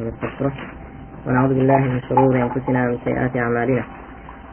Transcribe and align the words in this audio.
ونستغفره 0.00 0.52
ونعوذ 1.26 1.48
بالله 1.48 1.78
من 1.78 2.00
شرور 2.08 2.34
أنفسنا 2.36 2.88
ومن 2.88 2.98
سيئات 3.04 3.36
أعمالنا. 3.36 3.84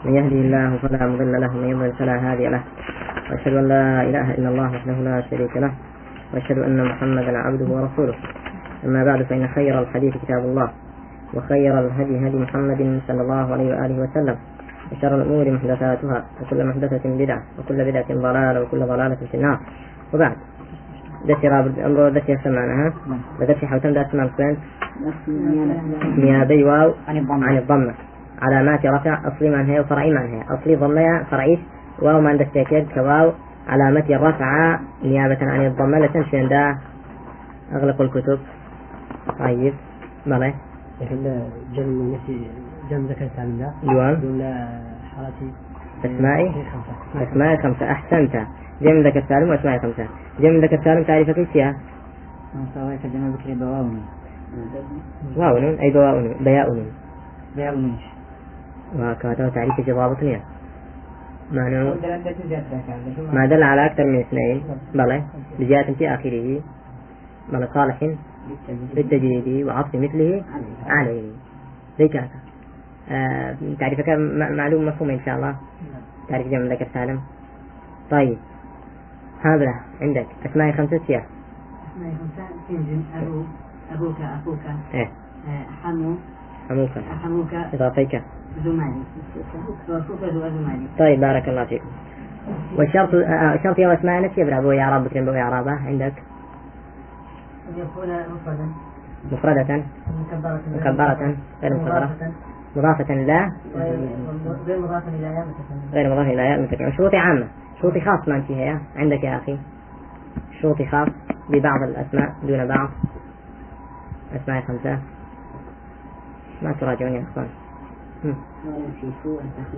من 0.05 0.13
يهده 0.15 0.39
الله 0.45 0.77
فلا 0.77 1.07
مضل 1.07 1.41
له 1.41 1.51
ومن 1.55 1.69
يضلل 1.69 1.93
فلا 1.99 2.15
هادي 2.31 2.47
له. 2.47 2.63
وأشهد 3.31 3.53
أن 3.53 3.67
لا 3.67 4.01
إله 4.01 4.27
إلا 4.37 4.49
الله 4.49 4.67
وحده 4.75 4.93
لا 4.93 5.21
شريك 5.21 5.57
له. 5.57 5.71
وأشهد 6.33 6.57
أن 6.57 6.85
محمدا 6.85 7.37
عبده 7.37 7.67
ورسوله. 7.75 8.15
أما 8.85 9.03
بعد 9.03 9.23
فإن 9.23 9.47
خير 9.47 9.79
الحديث 9.79 10.13
كتاب 10.17 10.43
الله. 10.45 10.69
وخير 11.33 11.79
الهدي 11.79 12.27
هدي 12.27 12.37
محمد 12.37 13.01
صلى 13.07 13.21
الله 13.21 13.45
عليه 13.53 13.67
وآله 13.75 13.97
وسلم. 14.03 14.35
وشر 14.91 15.15
الأمور 15.15 15.51
محدثاتها 15.51 16.25
وكل 16.41 16.65
محدثة 16.65 17.03
بدعة 17.17 17.41
وكل 17.59 17.79
بدعة 17.91 18.09
ضلالة 18.11 18.61
وكل 18.61 18.79
ضلالة 18.79 19.19
في 19.31 19.35
النار. 19.37 19.59
وبعد 20.13 20.35
دسي 21.27 21.47
رابط 21.47 21.79
أمره 21.79 22.09
دسي 22.09 22.37
سمعناها 22.43 22.93
بدسي 23.39 23.67
حوتم 23.67 23.93
داس 23.93 24.15
مالكوين 24.15 24.57
نيابي 26.17 26.63
واو. 26.63 26.93
عن 27.07 27.17
الضمة. 27.57 27.93
عن 28.41 28.53
علامات 28.53 28.85
رفع 28.85 29.27
أصلي 29.27 29.49
من 29.49 29.65
هي 29.65 29.79
وفرعي 29.79 30.11
من 30.11 30.17
هي. 30.17 30.41
أصلي 30.49 30.75
ضمة 30.75 31.23
فرعيش 31.23 31.59
واو 32.01 32.21
من 32.21 32.37
دستيكيد 32.37 32.87
كواو. 32.93 33.31
علامة 33.67 34.05
الرفع 34.09 34.79
نيابة 35.03 35.37
عن 35.41 35.65
الضمة. 35.65 35.99
لتنشين 35.99 36.47
دا 36.47 36.77
أغلق 37.73 38.01
الكتب. 38.01 38.39
طيب. 39.39 39.73
بلى. 40.25 40.53
لكن 41.01 41.41
جم 41.75 42.15
نسي 42.15 42.47
جم 42.89 43.05
ذكر 43.05 43.27
سالم 43.35 43.59
لا 43.59 43.71
جوان 43.83 44.21
دون 44.21 44.41
حالتي. 45.15 45.51
أسمائي. 46.05 46.51
أسماء 47.15 47.55
خمسة. 47.61 47.91
أحسنت. 47.91 48.35
جمع 48.81 48.99
ذكر 49.07 49.23
سالم 49.29 49.49
وأسماء 49.49 49.79
خمسة 49.79 50.07
جمع 50.39 50.57
ذكر 50.65 50.83
سالم 50.83 51.03
تعريفك 51.03 51.37
إيش 51.37 51.55
يا؟ 51.55 51.75
سواء 52.73 52.97
ترجمة 53.03 53.35
بكري 53.35 53.53
بواون 53.55 54.01
أي 55.79 55.91
بواو 55.91 56.19
نون 56.19 56.35
بياء 56.39 56.73
نون. 56.73 56.91
بيعونيش 57.55 58.03
وكما 58.95 59.49
تعريف 59.55 59.81
جوابة 59.81 60.41
معنى 61.51 61.83
ما 63.33 63.45
دل 63.45 63.63
على 63.63 63.85
أكثر 63.85 64.03
من 64.03 64.19
اثنين. 64.19 64.63
بلى 64.93 65.21
بجهة 65.59 65.93
في 65.93 66.13
آخره. 66.13 66.61
بلى 67.51 67.67
صالح 67.73 67.97
بالتجريد 68.95 69.67
وعطف 69.67 69.95
مثله 69.95 70.43
عليه. 70.87 71.31
زي 71.99 72.07
كذا 72.07 72.27
آه 73.11 73.55
تعريفك 73.79 74.09
معلوم 74.59 74.85
مفهوم 74.85 75.09
إن 75.09 75.19
شاء 75.25 75.35
الله. 75.35 75.55
تعريف 76.29 76.47
جمع 76.47 76.65
ذكر 76.73 76.87
سالم 76.93 77.19
طيب. 78.11 78.37
هذا 79.41 79.73
عندك 80.01 80.27
أسماء 80.45 80.71
خمسة 80.71 80.99
سياح 81.07 81.25
اسمعي 81.95 82.11
خمسة 82.11 82.47
تنزل 82.69 83.01
أبو 83.15 83.43
أبوك 83.93 84.21
أخوك. 84.21 84.59
إيه. 84.93 85.09
آه، 85.47 85.65
حمو. 85.83 86.15
حموك. 86.69 86.89
حموك. 87.23 87.53
إضافيك. 87.73 88.21
زمالي 88.63 89.01
وأخوك 89.89 90.23
ذو 90.23 90.49
زمالي 90.49 90.87
طيب 90.99 91.19
بارك 91.19 91.49
الله 91.49 91.65
فيك. 91.65 91.81
والشرط 92.77 93.13
آه 93.13 93.53
الشرط 93.53 93.79
يا 93.79 93.93
أسماء 93.93 94.21
نفسي 94.21 94.41
يبرع 94.41 94.57
أبو 94.57 94.71
إعراب 94.71 95.03
بكرين 95.03 95.27
أبو 95.27 95.37
إعرابه 95.37 95.71
عندك 95.71 96.13
يكون 97.77 98.07
مفردا. 98.07 98.67
مفردة. 99.31 99.83
مكبرة. 100.33 100.61
مكبرة. 100.75 101.35
غير 101.61 101.73
مصغرة 101.75 102.17
مضافة. 102.75 103.13
لا. 103.13 103.51
غير 104.67 104.79
مضافة 104.79 105.09
إلى 105.09 105.23
ياء 105.23 105.47
متكلم 105.47 105.81
غير 105.93 106.13
مضافة 106.13 106.31
إلى 106.31 106.41
ياء 106.41 106.61
متكلم 106.61 106.91
شروطي 106.91 107.17
عامة. 107.17 107.47
شروطي 107.81 108.01
خاص 108.01 108.27
ما 108.27 108.43
هي 108.49 108.79
عندك 108.95 109.23
يا 109.23 109.37
أخي. 109.37 109.57
شروطي 110.61 110.85
خاص 110.85 111.07
ببعض 111.49 111.83
الأسماء 111.83 112.35
دون 112.43 112.67
بعض. 112.67 112.89
أسماء 114.35 114.61
خمسة. 114.61 114.99
ما 116.61 116.71
تراجعون 116.71 117.13
يا 117.13 117.25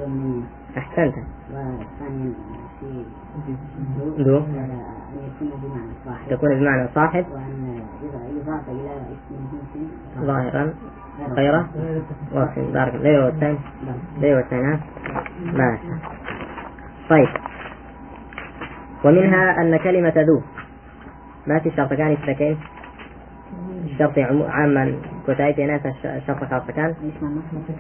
مني 0.08 0.44
أحسنت. 0.78 1.16
وثانيا 1.52 2.34
صاحب 6.06 6.30
تكون 6.30 6.60
بمعنى 6.60 6.88
صاحب. 6.96 7.26
ظاهرا. 10.20 10.74
غير 11.28 11.66
وصف 12.34 12.60
بارك 12.74 12.96
غير 12.96 13.26
والثاني 13.26 13.58
غير 14.20 14.38
والثاني؟ 14.38 14.80
ماشي 15.54 15.88
طيب. 17.10 17.28
ومنها 19.06 19.62
أن 19.62 19.78
كلمة 19.78 20.14
ذو. 20.18 20.42
ما 21.48 21.60
في 21.60 21.72
شرط 21.72 21.94
كان 21.94 22.12
السكين 22.12 22.58
الشرط 23.86 24.20
عاما. 24.50 24.94
كتايت 25.28 25.60
ناس 25.60 25.82
الشرط 26.06 26.44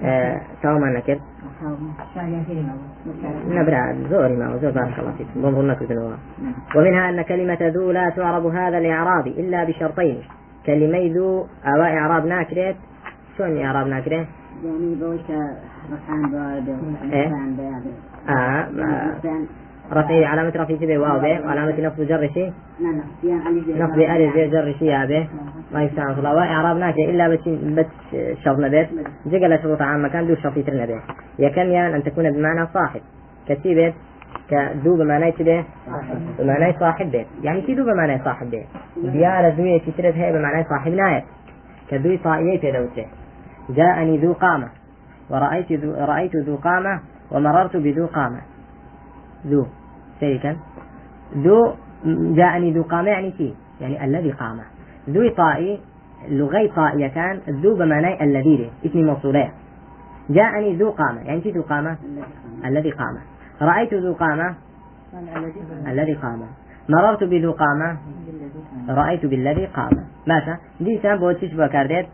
آه 0.04 0.42
سواء 0.62 0.80
ما 0.80 0.90
نكر 0.90 1.20
كلمة 2.16 2.74
نبرع 3.50 3.94
زوري 4.10 4.36
ما 4.36 4.58
زور 4.62 4.72
بارك 4.72 5.00
الله 5.00 5.14
فيك. 5.18 5.28
انظر 5.36 5.62
نكر 5.62 6.18
ومنها 6.76 7.10
أن 7.10 7.22
كلمة 7.22 7.58
ذو 7.62 7.92
لا 7.92 8.10
تعرب 8.10 8.46
هذا 8.46 8.78
الإعراب 8.78 9.28
إلا 9.28 9.64
بشرطين. 9.64 10.18
كلمي 10.66 11.14
ذو 11.14 11.48
أو 11.66 11.82
إعراب 11.82 12.26
ناكرت 12.26 12.76
شلون 13.38 13.66
إعراب 13.66 13.88
ناكرت؟ 13.88 14.28
يعني 14.64 14.96
إيه؟ 17.14 17.28
رفعان 17.28 17.56
بياض 17.56 17.84
آه 18.30 18.68
رفعي 19.94 20.26
علامة 20.26 20.54
رفعي 20.56 20.78
تبي 20.78 20.98
واو 20.98 21.20
به. 21.20 21.46
وعلامة 21.46 21.88
نصب 21.88 22.02
جر 22.02 22.30
شيء؟ 22.34 22.54
نصب 23.78 24.00
ألف 24.00 24.36
زي 24.36 24.48
جر 24.48 24.76
شيء 24.80 25.06
به. 25.06 25.28
ما 25.74 25.84
يستعمل 25.84 26.18
الله. 26.18 26.36
وإعراب 26.36 26.78
ناكرت 26.78 27.10
إلا 27.10 27.28
بس 27.28 27.48
بس 27.48 27.86
شرط 28.44 28.60
نبت 28.60 28.90
جقل 29.26 29.60
شروط 29.62 29.82
عامة 29.82 30.08
كان 30.08 30.28
دو 30.28 30.36
شرط 30.36 30.58
يتر 30.58 30.74
نبت 30.74 31.02
يكن 31.40 31.62
يعني 31.62 31.96
أن 31.96 32.04
تكون 32.04 32.32
بمعنى 32.32 32.68
صاحب. 32.74 33.02
كتيبت 33.48 33.94
كذو 34.50 34.98
بمعنى 34.98 35.32
تبه 35.32 35.66
بمعنى 36.40 36.74
صاحب 36.80 37.12
به. 37.12 37.26
يعني 37.44 37.62
في 37.62 37.74
ذو 37.74 37.84
بمعنى 37.86 38.24
صاحب 38.24 38.52
به. 38.52 38.66
ديار 38.98 39.50
ذوية 39.50 39.80
تترد 39.80 40.14
هي 40.14 40.34
بمعنى 40.34 40.64
صاحب 40.64 40.92
نايت. 40.92 41.24
كذوي 41.90 42.18
طائية 42.18 42.60
تدوته 42.60 43.06
جاءني 43.70 44.18
ذو 44.18 44.34
قامة. 44.34 44.70
ورأيت 45.30 45.72
ذو 45.72 45.94
رأيت 46.06 46.36
ذو 46.36 46.56
قامة 46.56 47.00
ومررت 47.32 47.78
بذو 47.78 48.06
قامة. 48.06 48.42
ذو. 49.48 49.66
شيئا 50.20 50.58
ذو 51.38 51.74
جاءني 52.36 52.72
ذو 52.72 52.84
قامة 52.84 53.10
يعني 53.10 53.32
شيء 53.38 53.56
يعني 53.82 54.06
الذي 54.06 54.32
قام 54.32 54.60
ذو 55.10 55.30
طائي 55.30 55.80
لغي 56.28 56.68
طائية 56.68 57.08
كان 57.08 57.40
ذو 57.50 57.76
بمعنى 57.76 58.24
الذي 58.24 58.58
له. 58.58 58.70
اسم 58.86 59.06
موصولية 59.06 59.52
جاءني 60.30 60.76
ذو 60.76 60.92
قامة. 60.92 61.22
يعني 61.22 61.42
شي 61.42 61.52
ذو 61.52 61.62
قامة؟ 61.62 61.98
الذي 62.66 62.92
قام 62.92 63.18
رأيت 63.62 63.94
ذو 63.94 64.14
قامة؟ 64.14 64.56
الذي 65.88 66.14
قام 66.14 66.42
مررت 66.90 67.24
بذو 67.24 67.52
قامة؟ 67.52 67.98
رأيت 68.90 69.26
بالذي 69.26 69.66
قام 69.66 69.90
ماشا 70.28 70.58
دي 70.80 71.00
سان 71.04 71.18
بو 71.18 71.32
تشبه 71.32 71.68
كارديت 71.68 72.08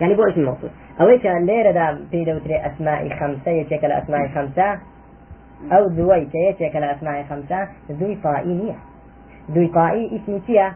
يعني 0.00 0.14
بو 0.14 0.22
اسم 0.22 0.44
موصول. 0.44 0.70
أو 1.00 1.18
كان 1.18 1.46
ليرة 1.46 1.70
دا 1.70 1.98
في 2.10 2.24
دوتري 2.24 2.66
أسماء 2.66 3.08
خمسة 3.20 3.50
يتشكل 3.50 3.92
أسماء 3.92 4.28
خمسة. 4.34 4.78
أو 5.72 5.86
ذوي 5.86 6.28
يتشكل 6.34 6.84
أسماء 6.84 7.22
خمسة؟ 7.30 7.68
ذوي 7.90 8.18
طائينية 8.24 8.74
ذوي 9.50 9.66
طائي 9.66 10.16
اسم 10.16 10.38
تيا 10.38 10.72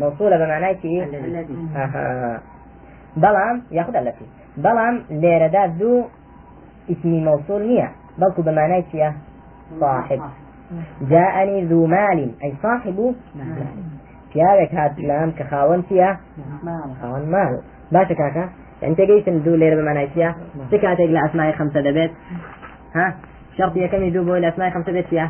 موصولة 0.00 0.36
بمعنى 0.36 0.74
تي 0.74 1.04
الذي. 1.04 1.56
أها. 1.76 2.40
بلام 3.16 3.62
ياخذ 3.70 3.96
التي. 3.96 4.26
بلام 4.56 5.02
ليرة 5.10 5.46
دا 5.46 5.66
ذو 5.66 6.04
اسم 6.90 7.08
موصول 7.08 7.62
نية 7.62 7.92
بلكو 8.18 8.42
بمعنى 8.42 8.82
تيا 8.82 9.14
صاحب. 9.80 10.20
جاءني 11.02 11.64
ذو 11.64 11.86
مال. 11.86 12.30
أي 12.44 12.54
صاحب؟ 12.62 13.14
مال 13.34 13.92
پیاوێک 14.32 14.74
هات 14.74 14.98
لام 14.98 15.30
کە 15.38 15.44
خاوەنتیە 15.50 16.10
خاوەن 17.00 17.24
مال. 17.34 17.54
باشە 17.94 18.14
کاکە 18.20 18.44
يعني 18.82 18.94
تێگەیتن 18.98 19.36
دوو 19.44 19.56
لێرە 19.60 19.76
بەمانایتیە 19.80 20.28
چ 20.70 20.72
کاتێک 20.84 21.10
لە 21.14 21.20
ئەسمای 21.24 21.52
خەمسە 21.58 21.80
دەبێت 21.86 22.12
ها؟ 22.96 23.06
شرط 23.56 23.74
یەکەمی 23.76 24.10
دوو 24.14 24.24
بۆی 24.28 24.40
لە 24.42 24.48
ئەسمای 24.50 24.70
خەمسە 24.74 24.90
بێت 24.96 25.06
چیە 25.10 25.26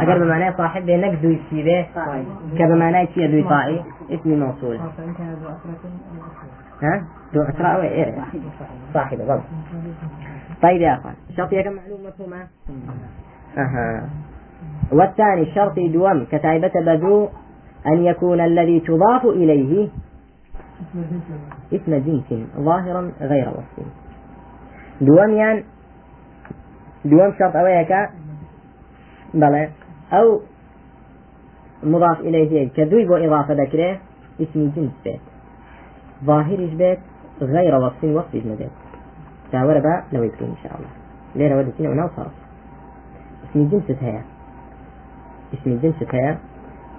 ئەگەر 0.00 0.18
بەمانای 0.22 0.52
صاحب 0.56 0.82
چی 1.50 1.58
بێ 1.66 1.78
کە 2.56 2.64
بەمانای 2.70 3.06
چیە 3.12 3.26
دووی 3.30 3.44
طائی 3.52 3.80
اسمی 4.10 4.36
موصول. 4.36 4.76
ذو 4.76 5.52
ها 6.82 7.00
دو 7.32 7.42
أسراء 7.42 7.80
إيه؟ 7.80 8.14
صاحب. 8.94 9.18
بالضبط 9.18 9.42
طيب 10.62 10.80
يا 10.80 10.94
أخوان 10.94 11.14
الشرط 11.30 11.52
يكون 11.52 11.72
معلوم 11.72 12.00
مفهومة. 12.06 12.46
أها. 13.58 14.08
والثاني 14.92 15.42
الشرط 15.42 15.74
دوم 15.78 16.24
كتائبة 16.24 16.72
بذو 16.86 17.28
أن 17.86 18.04
يكون 18.04 18.40
الذي 18.40 18.80
تضاف 18.80 19.24
إليه 19.24 19.88
اسم 21.72 21.92
جنس 22.06 22.46
ظاهرا 22.58 23.12
غير 23.20 23.48
وصف. 23.48 23.86
دوم 25.00 25.30
دوم 27.04 27.32
شرط 27.38 27.56
أويك 27.56 28.08
بلى 29.34 29.68
أو 30.12 30.40
مضاف 31.82 32.20
إليه 32.20 32.68
كذوي 32.76 33.04
بو 33.04 33.16
إضافة 33.16 33.54
ذكره 33.54 33.98
اسم 34.40 34.70
جنس 34.76 34.92
بيت 35.04 35.20
ظاهرش 36.24 36.70
بيت 36.74 36.98
غير 37.42 37.74
وصف 37.74 38.04
وصف 38.04 38.34
مبيت 38.34 38.70
تاور 39.52 39.78
با 39.78 40.02
لو 40.12 40.22
يكون 40.22 40.48
إن 40.48 40.56
شاء 40.62 40.72
الله 40.78 40.90
ليرة 41.36 41.58
ودتين 41.58 41.86
وناو 41.86 42.08
صرف 42.16 42.32
اسم 43.44 43.68
جنس 43.68 43.98
هيا 44.02 44.22
اسم 45.54 45.78
جنس 45.82 45.94
هيا 46.12 46.38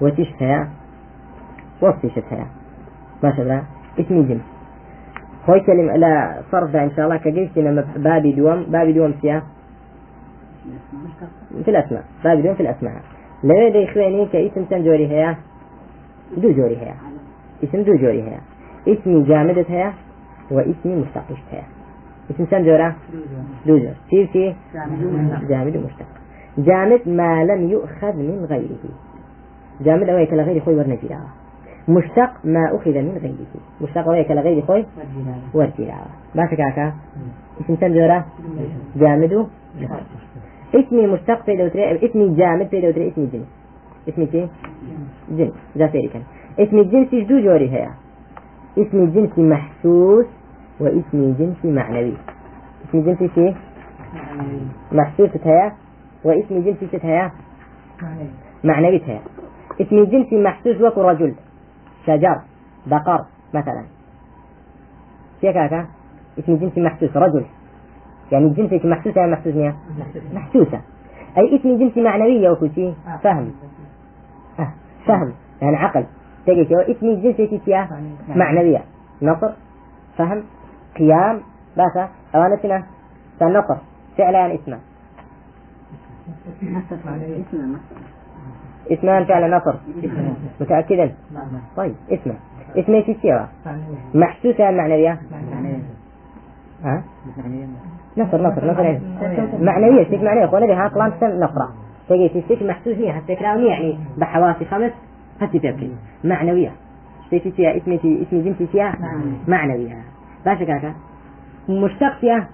وتش 0.01 0.31
هيا 0.39 0.69
وصفش 1.81 2.19
هيا 2.31 2.47
ما 3.23 3.35
شاء 3.35 3.41
الله 3.41 3.63
اسم 3.99 4.27
جنس. 4.27 4.41
خوي 5.45 5.59
كلمة 5.59 5.95
لا 5.95 6.41
صرف 6.51 6.75
إن 6.75 6.91
شاء 6.95 7.05
الله 7.05 7.17
كجيش 7.17 7.49
بابي 7.97 8.31
دوم 8.31 8.63
بابي 8.63 8.93
دوم 8.93 9.13
سيا 9.21 9.43
في 11.65 11.71
الأسماء. 11.71 12.03
دوم 12.23 12.53
في 12.55 12.61
الأسماء. 12.61 13.01
لو 13.43 13.69
دي 13.69 13.87
خويني 13.87 14.25
كإسم 14.25 14.63
تنجوري 14.63 15.07
هيا؟ 15.07 15.35
دو 16.37 16.51
جوري 16.51 16.77
هيا. 16.77 16.95
إسم 17.63 17.81
دو 17.81 17.95
جوري 17.95 18.21
هيا. 18.23 18.39
اسمي 18.87 19.23
جامدة 19.23 19.65
هيا 19.69 19.93
واسمي 20.51 20.95
مشتقش 20.95 21.41
هيا. 21.51 21.63
إسم 22.31 22.45
كم 22.45 22.63
جورة؟ 22.63 22.95
دو 23.65 23.77
جور 23.77 23.93
كيف 24.09 24.31
كيف؟ 24.31 24.55
جامد 25.49 25.75
ومشتق 25.77 26.05
جامد 26.57 27.01
ما 27.05 27.43
لم 27.43 27.69
يؤخذ 27.69 28.15
من 28.15 28.45
غيره. 28.49 28.85
جامد 29.81 30.09
أويك 30.09 30.33
لغير 30.33 30.61
خوي 30.61 30.75
ورنجي 30.75 31.15
مشتق 31.87 32.31
ما 32.43 32.75
أخذ 32.75 32.91
من 32.91 33.17
غيره. 33.23 33.63
مشتق 33.81 34.07
أويك 34.07 34.31
لغير 34.31 34.61
خوي 34.61 34.85
ورجي 35.53 35.91
ما 36.35 36.45
كاكا. 36.45 36.93
إسم 37.61 37.75
كم 37.75 37.93
جورة؟ 37.93 38.25
جامد 38.95 39.47
اسمي 40.75 41.07
مشتق 41.07 41.45
في 41.45 41.55
دوتري 41.57 42.05
اسمي 42.05 42.35
جامد 42.35 42.67
في 42.67 42.81
دوتري 42.81 43.07
اسمي 43.07 43.25
جنس 43.25 43.47
اسمي 44.09 44.25
كي؟ 44.25 44.47
جنس 45.29 45.53
جا 45.75 45.87
فيري 45.87 46.07
كان 46.07 46.23
اسم 46.59 46.79
الجنس 46.79 47.09
دو 47.29 47.39
جوري 47.39 47.69
هيا؟ 47.69 47.91
اسم 48.77 48.97
الجنس 49.03 49.39
محسوس 49.39 50.25
واسم 50.79 51.33
جنس 51.39 51.65
معنوي. 51.65 52.13
اسم 52.89 53.01
جنس 53.01 53.31
شيء 53.35 53.55
محسوس 54.91 55.29
هيا؟ 55.43 55.73
واسم 56.23 56.61
جنس 56.61 56.95
هيا؟ 57.03 57.31
معنوي 58.63 59.01
هيا. 59.05 59.21
اسم 59.81 60.03
جنس 60.03 60.33
محسوس 60.33 60.81
وكو 60.81 61.01
رجل. 61.01 61.35
شجر. 62.07 62.37
بقر. 62.87 63.25
مثلا. 63.53 63.83
كيف 65.41 65.57
اسم 66.39 66.55
جنس 66.55 66.77
محسوس. 66.77 67.17
رجل. 67.17 67.45
يعني 68.31 68.45
الجنس 68.45 68.85
محسوسة 68.85 69.21
يا 69.21 69.27
محسوسة 69.27 69.73
محسوسة 70.33 70.81
أي 71.37 71.55
اسم 71.55 71.77
جنس 71.77 71.97
معنوية 71.97 72.49
وكو 72.49 72.67
فهم. 73.23 73.51
آه. 74.59 74.71
فهم. 75.05 75.33
يعني 75.61 75.75
عقل. 75.75 76.05
تجي 76.47 76.65
شو؟ 76.65 76.79
اسم 76.79 77.05
الجنس 77.05 77.63
تيا 77.65 77.89
معنوية. 78.35 78.83
نصر 79.21 79.51
فهم 80.17 80.43
قيام 80.97 81.41
باسا 81.77 82.09
أوانا 82.35 82.57
سنة 82.61 82.83
سنقر 83.39 83.77
فعلا 84.17 84.39
يعني 84.39 84.55
اسمه 84.55 84.79
اسمان 88.91 89.25
فعل 89.25 89.51
نصر. 89.51 89.75
متأكدا؟ 90.61 91.13
طيب 91.77 91.95
اسمه 92.11 92.35
اسمه 92.77 93.01
تيا 93.21 93.49
محسوسة 94.13 94.71
معنوية. 94.71 95.19
ها؟ 96.83 97.03
نصر 98.17 98.41
نصر 98.41 98.71
نصر. 98.71 98.99
معنوية 99.59 100.03
شيء 100.03 100.23
معنوية. 100.23 100.45
قولنا 100.45 100.67
بها 100.67 100.87
طلان 100.87 101.13
سن 101.19 101.39
نقرأ. 101.39 101.69
تجي 102.09 102.29
تشتك 102.29 102.63
محسوسية 102.63 103.11
حتى 103.11 103.35
كلامي 103.35 103.65
يعني 103.65 103.99
بحواسي 104.17 104.65
خمس 104.65 104.91
هاتي 105.41 105.59
تبكي 105.59 105.91
معنوية. 106.23 106.71
شتيتي 107.27 107.51
فيها 107.51 107.77
اسمي 107.77 107.97
في 107.97 108.23
اسمي 108.27 108.41
جنسي 108.41 108.67
فيها 108.67 108.95
معنوية. 109.47 109.95
باشا 110.45 110.65
كاكا 110.65 110.93
مشتق 111.69 112.17
فيها 112.21 112.47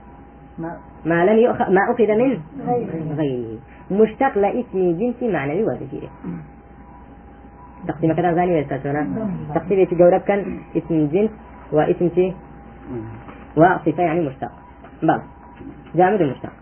ما. 1.05 1.25
لم 1.25 1.37
يؤخذ 1.37 1.73
ما 1.73 1.81
أخذ 1.91 2.07
من؟ 2.07 2.37
غيره 3.17 3.57
مشتق 3.91 4.37
لاسم 4.37 4.97
جنسي 4.97 5.31
معنوي 5.31 5.63
وتجيري 5.63 6.09
تقسيم 7.87 8.13
كذا 8.13 8.33
زاني 8.33 8.53
ولا 8.53 8.63
تقسيم 9.55 9.87
جورب 9.91 10.21
كان 10.21 10.59
اسم 10.77 11.07
جنس 11.07 11.29
واسم 11.71 12.09
شيء. 12.15 12.33
وصفة 13.57 14.03
يعني 14.03 14.27
مشتق. 14.27 14.51
بس. 15.03 15.21
جامد 15.95 16.21
المشتق 16.21 16.53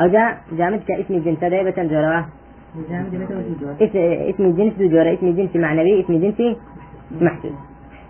أو 0.00 0.06
جامد 0.52 0.80
كاسم 0.88 1.18
جنس 1.18 1.44
هذا 1.44 1.56
يبتن 1.60 1.88
جوربه 1.88 2.24
اسم 4.30 4.56
جنس 4.56 4.72
دو 4.78 4.88
جورة. 4.88 5.14
اسم 5.14 5.30
جنس 5.36 5.56
معنوي 5.56 6.00
اسم 6.00 6.18
جنسي 6.18 6.56
محسوس. 7.20 7.52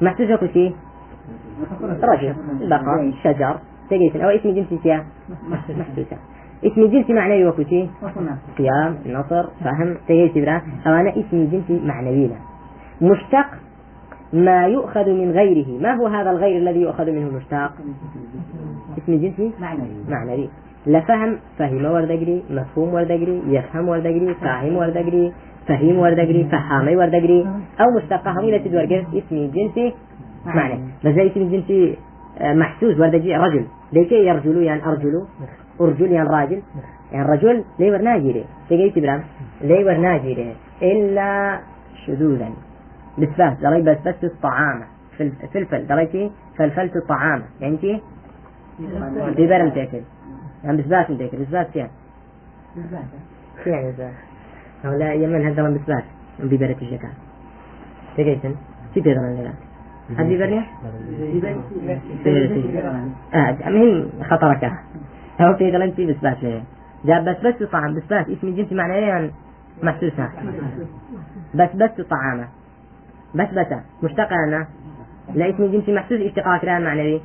محسوس 0.00 0.30
اكو 0.30 0.46
شيء 0.46 0.72
رجل 2.02 2.34
بقر 2.70 3.12
شجر 3.24 3.58
تجيس 3.90 4.16
أو 4.16 4.28
اسم 4.28 4.50
جنسي 4.54 4.78
فيها 4.78 5.04
محسوسة. 5.50 6.16
اسم 6.64 6.86
جنسي 6.86 7.12
معنوي 7.12 7.46
وكو 7.46 7.62
شيء 7.62 7.90
صيام 8.56 8.96
نصر 9.06 9.44
فهم 9.64 9.96
تجيس 10.08 10.32
برا 10.32 10.62
أو 10.86 10.92
أنا 10.94 11.10
اسم 11.10 11.48
جنسي 11.52 11.80
معنوي 11.84 12.30
مشتق 13.00 13.48
ما 14.34 14.66
يؤخذ 14.66 15.10
من 15.10 15.30
غيره. 15.30 15.80
ما 15.80 15.94
هو 15.94 16.06
هذا 16.06 16.30
الغير 16.30 16.58
الذي 16.58 16.80
يؤخذ 16.80 17.10
منه 17.10 17.26
المشتق 17.26 17.72
اسم 18.98 19.16
جنسي 19.16 19.52
معنوي. 19.60 19.88
معنوي. 20.08 20.48
لفهم 20.86 21.38
فهم 21.58 21.84
وردقري 21.84 22.42
مفهوم 22.50 22.94
وردقري 22.94 23.42
يفهم 23.46 23.88
وردقري 23.88 24.34
فاهم 24.34 24.76
وردقري 24.76 25.32
فهيم 25.66 25.98
وردقري 25.98 26.44
فهامي 26.44 26.96
وردقري 26.96 27.46
أو 27.80 27.90
مشتقة 27.90 28.30
هم 28.30 28.38
إلى 28.38 28.58
تدور 28.58 28.84
اسمي 28.84 29.46
جنسي 29.46 29.94
معنى 30.46 30.80
بس 31.04 31.18
اسم 31.18 31.50
جنسي 31.50 31.96
آه، 32.40 32.54
محسوس 32.54 33.00
وردقري 33.00 33.36
رجل. 33.36 33.64
ليكي 33.92 34.14
يرجلو 34.14 34.60
يعني 34.60 34.86
أرجلو 34.86 35.26
أرجل 35.80 36.12
يعني 36.12 36.28
راجل. 36.28 36.62
يعني 37.12 37.32
رجل 37.32 37.64
لي 37.78 37.90
ورناجري 37.90 38.44
تجي 38.70 38.90
تبرم 38.90 39.22
لي 39.62 39.84
ورناجري 39.84 40.54
إلا 40.82 41.58
شذوذا. 42.06 42.48
بسبات 43.18 43.56
دلي 43.62 43.82
بس 43.82 43.98
بس 44.06 44.24
الطعام. 44.24 44.82
فلفل. 45.52 45.86
دليتي 45.86 46.30
فلفلت 46.56 46.96
الطعام. 46.96 47.42
يعني 47.60 47.76
تي 47.76 48.00
ببرم 49.38 49.70
تأكل. 49.70 50.00
يعني 50.64 50.76
بثبات 50.76 51.10
ذاك 51.10 51.34
بثبات 51.34 51.70
كيف؟ 51.70 51.86
بثبات 52.76 53.04
شو 53.64 53.70
يعني. 53.70 53.92
بثبات؟ 53.92 54.12
أو 54.84 54.98
لا 54.98 55.12
يمن 55.12 55.46
هذا 55.46 55.62
من 55.62 55.74
بثبات 55.74 56.04
بيبرة 56.40 56.76
الشكا 56.82 57.08
تجيسن 58.16 58.54
شو 58.94 59.00
تقدر 59.00 59.12
لا 59.12 59.52
هذا 60.18 60.28
بيبرني؟ 60.28 60.62
آه 63.34 63.56
مهم. 63.70 64.08
خطرك. 64.30 64.72
هو 65.40 65.54
في 65.54 65.70
غلط 65.70 65.94
في 65.94 66.06
بثبات 66.06 66.42
ليه 66.42 66.62
جاب 67.04 67.24
بس 67.24 67.36
بس 67.36 67.68
طعام 67.68 67.94
بثبات 67.94 68.28
اسم 68.28 68.54
جنسي 68.56 68.74
معناه 68.74 68.94
يعني 68.94 69.30
محسوسة. 69.82 70.28
بس 71.54 71.68
بس 71.74 72.00
طعامة 72.10 72.48
بس 73.34 73.48
بس. 73.54 73.66
مشتق 74.02 74.32
أنا. 74.32 74.66
لا 75.34 75.50
اسم 75.50 75.72
جنسي 75.72 75.94
محسوس 75.94 76.20
اشتقاق 76.20 76.60
كلام 76.60 76.82
معنوي. 76.84 77.20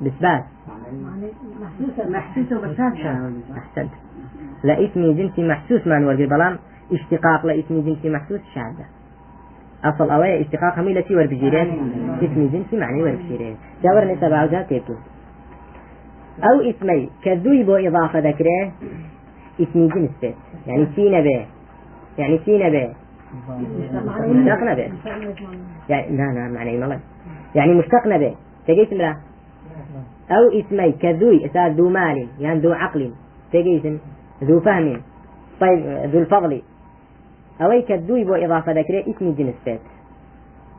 بثبات 0.00 0.44
أحسنت. 3.56 3.90
لا 4.64 4.84
اسمي 4.84 5.14
جنسي 5.14 5.48
محسوس 5.48 5.86
ما 5.86 5.98
نورقي 5.98 6.26
بلام 6.26 6.58
اشتقاق 6.92 7.46
لا 7.46 7.58
اسمي 7.58 7.80
جنسي 7.82 8.10
محسوس 8.10 8.40
شاذة. 8.54 8.86
أصل 9.84 10.10
أوي 10.10 10.40
اشتقاق 10.40 10.78
همي 10.78 10.94
لتي 10.94 11.16
ور 11.16 11.26
بجيرين 11.26 11.68
اسمي 12.22 12.48
جنسي 12.48 12.76
معني 12.76 13.02
ور 13.02 13.10
بجيرين 13.10 13.56
جاور 13.82 14.04
نسبة 14.04 14.42
وجهة 14.42 14.62
كيبتو 14.62 14.94
أو 16.42 16.60
اسمي. 16.70 17.10
كذوي 17.24 17.62
بو 17.62 17.76
إضافة 17.76 18.18
ذكره. 18.18 18.72
اسمي 19.60 19.88
جنس. 19.88 20.10
بيت 20.22 20.34
يعني 20.66 20.86
سين 20.96 21.20
به. 21.20 21.46
يعني 22.18 22.38
سين 22.44 22.70
به. 22.70 23.01
مشتقنا 24.28 24.74
به. 24.74 24.92
يعني 25.88 26.16
لا 26.16 26.22
لا 26.22 26.48
معنى 26.48 26.78
مالك 26.78 27.00
يعني 27.54 27.74
مشتقنا 27.74 28.16
به. 28.16 28.34
تجيت 28.66 28.94
مرة 28.94 29.16
أو 30.30 30.60
اسمي 30.60 30.92
كذوي 30.92 31.46
أساس 31.46 31.72
ذو 31.72 31.88
مال 31.88 32.28
يعني 32.40 32.60
ذو 32.60 32.72
عقل. 32.72 33.12
تجيسن 33.52 33.98
ذو 34.44 34.60
فهم. 34.60 35.00
طيب 35.60 35.80
ذو 36.12 36.18
الفضل. 36.18 36.62
أو 37.60 37.82
كذوي 37.88 38.24
بو 38.24 38.34
إضافة 38.34 38.72
ذكرى 38.72 39.00
اسم 39.00 39.34
جنس 39.34 39.54
بيت؟ 39.64 39.80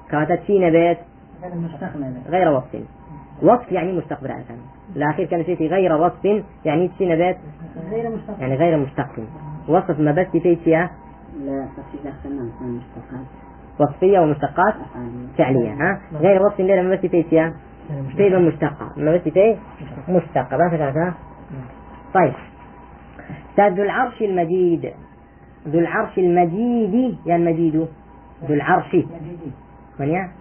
كاتت 0.09 0.41
فينا 0.47 0.69
بيت. 0.69 0.97
غير 2.29 2.51
وصف. 2.51 2.75
وصف 3.41 3.71
يعني 3.71 3.91
مستقبل 3.91 4.31
أسان 4.31 4.57
الأخير 4.95 5.25
كان 5.25 5.43
شيء 5.43 5.67
غير 5.67 5.93
وصف 5.93 6.43
يعني 6.65 6.89
فينا 6.97 7.15
بيت؟ 7.15 7.37
غير 7.91 8.09
مشتق 8.09 8.35
يعني 8.39 8.55
غير 8.55 8.77
مشتق 8.77 9.09
وصف 9.67 9.99
ما 9.99 10.11
بس 10.11 10.27
في 10.27 10.55
فيها 10.55 10.91
لا 11.39 11.67
وصفية 13.79 14.19
ومشتقات 14.19 14.73
فعلية. 15.37 15.73
ها؟ 15.73 16.01
غير 16.13 16.45
وصف 16.45 16.59
ما 16.59 16.95
بس 16.95 16.99
في 16.99 17.23
فيها 17.23 17.53
فعل 18.17 18.45
مشتقة. 18.45 18.91
ما 18.97 19.15
بس 19.15 19.21
فيه 19.21 19.55
مشتقة. 20.09 20.57
ما 20.57 20.69
فكرتها 20.69 21.13
طيب. 22.13 22.33
ذو 23.73 23.83
العرش 23.83 24.21
المجيد. 24.21 24.91
ذو 25.67 25.79
العرش 25.79 26.17
المجيد. 26.17 27.17
يا 27.25 27.35
المجيد. 27.35 27.75
ذو 28.47 28.53
العرش. 28.53 28.95
من 29.99 30.07
يا؟ 30.07 30.31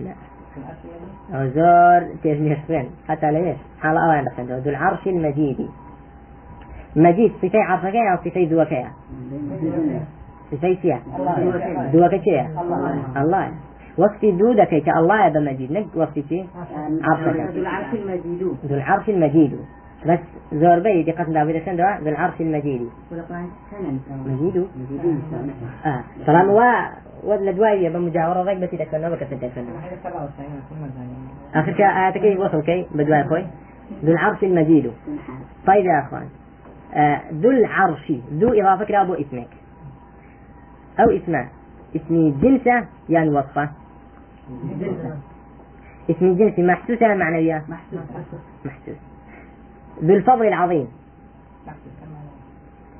لا. 0.00 0.14
أو 1.34 1.48
زور 1.48 2.14
تيزنيشفين 2.22 2.90
حتى 3.08 3.32
ليش 3.32 3.56
حال 3.80 3.96
أوان 3.96 4.24
دخل 4.24 4.60
ذو 4.60 4.70
العرش 4.70 5.06
المجيد. 5.06 5.68
مجيد 6.96 7.32
صفي 7.42 7.58
عرشك 7.58 7.96
أو 7.96 8.16
صفي 8.24 8.46
ذوكيا 8.46 8.92
صفي 10.50 10.76
سيا 10.82 11.00
ذوكيا 11.92 12.48
الله 13.16 13.50
وصفي 13.98 14.30
ذودك 14.30 14.68
كالله 14.68 15.24
يا 15.24 15.40
مجيد 15.40 15.72
نك 15.72 15.86
وصفي 15.96 16.22
شي 16.28 16.44
ذو 17.52 17.60
العرش 17.60 17.94
المجيد. 17.94 18.42
ذو 18.66 18.76
العرش 18.76 19.08
المجيد. 19.08 19.58
بس 20.06 20.18
زور 20.52 20.78
بي 20.78 21.02
دي 21.02 21.12
سندوا 21.64 21.96
ذو 22.02 22.08
العرش 22.08 22.40
المجيد. 22.40 22.88
مجيد؟ 24.26 24.66
آه. 25.86 26.00
طالما 26.26 26.52
و 26.52 26.60
ولا 27.28 27.52
دواية 27.52 27.88
بمجاورة 27.88 28.42
ضيق 28.42 28.58
بس 28.58 28.72
يتكلم 28.72 29.10
بك 29.10 29.20
تتكلم 29.20 29.66
آخر 31.54 31.72
شيء 31.72 31.86
آياتك 31.86 32.40
وصل 32.40 32.62
كي. 32.62 32.86
بدواية 32.94 33.22
خوي. 33.22 33.46
ذو 34.04 34.12
العرش 34.12 34.44
المجيد. 34.44 34.92
طيب 35.66 35.84
يا 35.84 35.98
أخوان. 36.00 36.28
آه 36.94 37.20
ذو 37.32 37.50
العرش. 37.50 38.12
ذو 38.32 38.48
إضافة 38.60 38.84
كده 38.84 39.02
أبو 39.02 39.14
اسمك 39.14 39.48
أو 41.00 41.10
اسمه 41.10 41.48
اسمي 41.96 42.30
جنسة 42.42 42.86
يعني 43.08 43.28
وصفة. 43.30 43.70
اسمي 46.10 46.34
جنسي 46.34 46.62
محسوس 46.62 47.02
ولا 47.02 47.14
معنوية؟ 47.14 47.64
محسوس 48.66 48.96
ذو 50.04 50.14
الفضل 50.14 50.46
العظيم. 50.46 50.88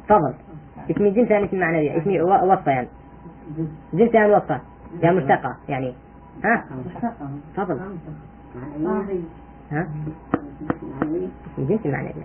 فضل. 0.08 0.34
اسمي 0.90 1.10
جنس 1.10 1.30
يعني 1.30 1.44
اسم 1.44 1.58
معنوية. 1.60 1.98
اسمي 1.98 2.20
و- 2.20 2.52
وصفة 2.52 2.70
يعني. 2.72 2.88
جنس 3.94 4.14
يعني 4.14 4.32
وصفة. 4.32 4.60
يعني 5.02 5.16
مشتقة 5.16 5.56
يعني. 5.68 5.94
ها؟ 6.44 6.64
فضل. 7.56 7.80
ها؟ 9.72 9.88
جنس 11.58 11.86
معنوي 11.86 12.16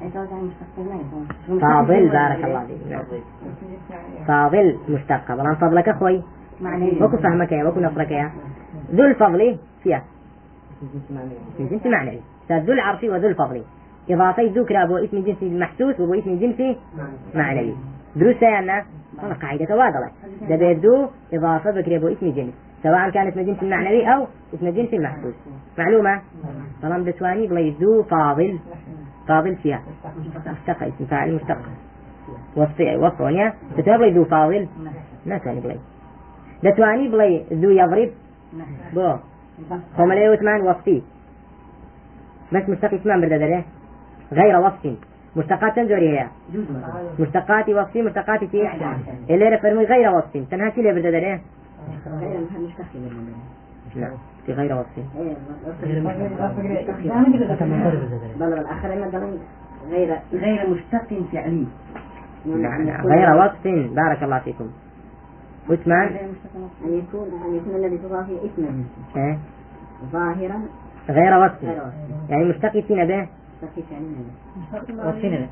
فاضل 1.62 2.10
بارك 2.10 2.44
الله 2.46 2.66
فيك. 2.66 2.78
نعم. 2.90 3.04
فاضل 4.28 4.78
مشتقة 4.90 5.36
بلان 5.36 5.56
فضلك 5.56 5.90
أخوي. 5.90 6.22
وكو 7.02 7.18
فهمك 7.18 7.52
يا 7.52 7.64
وكو 7.64 7.80
نصرك 7.80 8.12
يا. 8.12 8.32
ذو 8.92 9.06
الفضل 9.06 9.58
فيها 9.84 10.04
اسم 11.56 11.68
جنس 11.68 11.86
معنوي. 11.86 12.20
ذو 12.52 12.74
العرش 12.74 13.04
وذو 13.04 13.28
الفضل. 13.28 13.64
إضافة 14.10 14.44
ذكر 14.44 14.84
أبو 14.84 14.98
اسم 14.98 15.24
جنسي 15.24 15.60
محسوس 15.60 16.00
وأبو 16.00 16.14
اسم 16.14 16.40
جنسي 16.40 16.78
معنوي. 17.36 17.76
دروس 18.16 18.44
أنا 18.44 18.86
والله 19.22 19.36
قاعدة 19.36 19.76
واضحة. 19.76 20.12
ده 20.50 20.56
بيدو 20.56 21.08
إضافة 21.34 21.72
بكري 21.72 21.98
أبو 21.98 22.08
اسم 22.08 22.32
جنس. 22.32 22.54
سواء 22.84 23.10
كان 23.10 23.28
اسم 23.28 23.42
جنس 23.42 23.64
معنوي 23.64 24.14
أو 24.14 24.28
اسم 24.54 24.70
جنس 24.70 24.94
محسوس 24.94 25.34
معلومة؟ 25.78 26.22
طالما 26.82 26.98
بتواني 26.98 27.48
بلا 27.48 27.74
ذو 27.80 28.04
فاضل. 28.04 28.60
فاضل 29.28 29.56
فيها. 29.56 29.82
مشتق 30.48 30.84
اسم 30.84 31.06
فاعل 31.06 31.34
مشتق 31.34 31.58
وصف 32.56 32.80
وصف 32.80 33.22
ونيا 33.22 33.54
تتواني 33.78 34.12
ذو 34.12 34.26
فاضل. 34.26 34.68
ما 35.26 35.38
تواني 35.38 35.60
بلاي 35.60 35.80
ده 36.64 36.70
تواني 36.70 37.08
بلاي 37.08 37.46
ذو 37.54 37.70
يضرب. 37.70 38.10
بو. 38.94 39.16
هم 39.98 40.14
لا 40.14 40.26
يوتمان 40.26 40.62
وصفي. 40.62 41.02
بس 42.54 42.70
مشتق 42.70 42.94
اسمان 42.94 43.22
برددره 43.22 43.64
غير 44.32 44.60
وصف. 44.60 44.96
مشتقات 45.36 45.76
تنزوري 45.76 46.20
هي. 46.20 46.28
مشتقات 47.20 47.70
وصفي 47.70 48.02
مشتقات 48.02 48.44
في 48.44 48.70
اللي 49.30 49.50
رفرمي 49.50 49.86
غير 49.86 50.16
وصف. 50.16 50.50
تنها 50.52 50.70
كي 50.70 50.82
برددره 50.82 51.20
نعم 51.20 51.40
في 51.40 51.69
غير 54.50 54.74
وصف 54.76 55.00
بل 58.40 58.54
الآخر 58.54 59.08
مثلا 59.08 59.38
غير 59.90 60.20
غير 60.34 60.70
مشتق 60.70 61.10
فعلي. 61.32 61.66
نعم 62.46 62.82
نعم. 62.82 63.08
غير 63.08 63.36
وصف 63.38 63.68
بارك 63.96 64.24
الله 64.24 64.40
فيكم. 64.40 64.70
عثمان 65.70 66.08
أن 66.86 66.94
يكون 66.94 67.28
أن 67.46 67.56
يكون 67.56 67.76
الذي 67.76 67.98
تضاف 67.98 68.26
اسما 68.30 68.84
إيه؟ 69.16 69.38
ظاهرا 70.12 70.62
غير 71.10 71.38
وصف 71.38 71.64
غير 71.64 71.82
يعني 72.30 72.46
مشتقي 72.46 72.82
فينا 72.82 73.06
به. 73.06 73.28
مشتق 73.64 73.84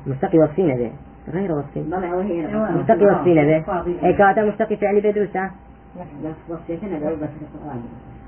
مشتقي 0.06 0.38
وصفينا 0.38 0.74
به. 0.74 0.92
غير 1.32 1.52
وصف 1.52 1.78
ضلع 1.78 2.14
وهي 2.14 2.46
مشتقي 2.76 3.06
وصفينا 3.06 3.42
به. 3.42 3.64
اي 4.04 4.12
كاتا 4.12 4.44
مشتقي 4.44 4.76
فعلي 4.76 5.00
بدروسة 5.00 5.44
بس 5.44 5.67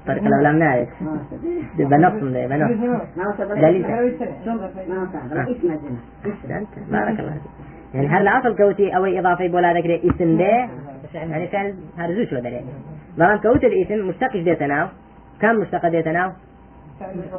طريق 0.06 0.22
نعرف 0.58 1.02
ما 1.02 1.10
وصل 1.12 1.36
بنص 1.90 2.22
ده 2.34 2.46
وصل 3.28 3.54
دليل 3.60 3.82
بارك 6.90 7.20
الله 7.20 7.32
فيك 7.32 7.50
يعني 7.94 8.06
هل 8.06 8.22
الأصل 8.28 8.56
كوتي 8.56 8.96
أو 8.96 9.04
إضافة 9.04 9.46
بولا 9.48 9.72
ذكر 9.72 10.00
اسم 10.10 10.36
به 10.36 10.68
يعني 11.14 11.46
كان 11.46 11.74
هرزوش 11.98 12.34
بدل 12.34 12.60
بلان 13.18 13.38
كوت 13.38 13.64
الاسم 13.64 14.08
مشتق 14.08 14.32
ديتناو 14.32 14.88
كم 15.40 15.56
مشتق 15.60 15.88
ديتناو 15.88 16.30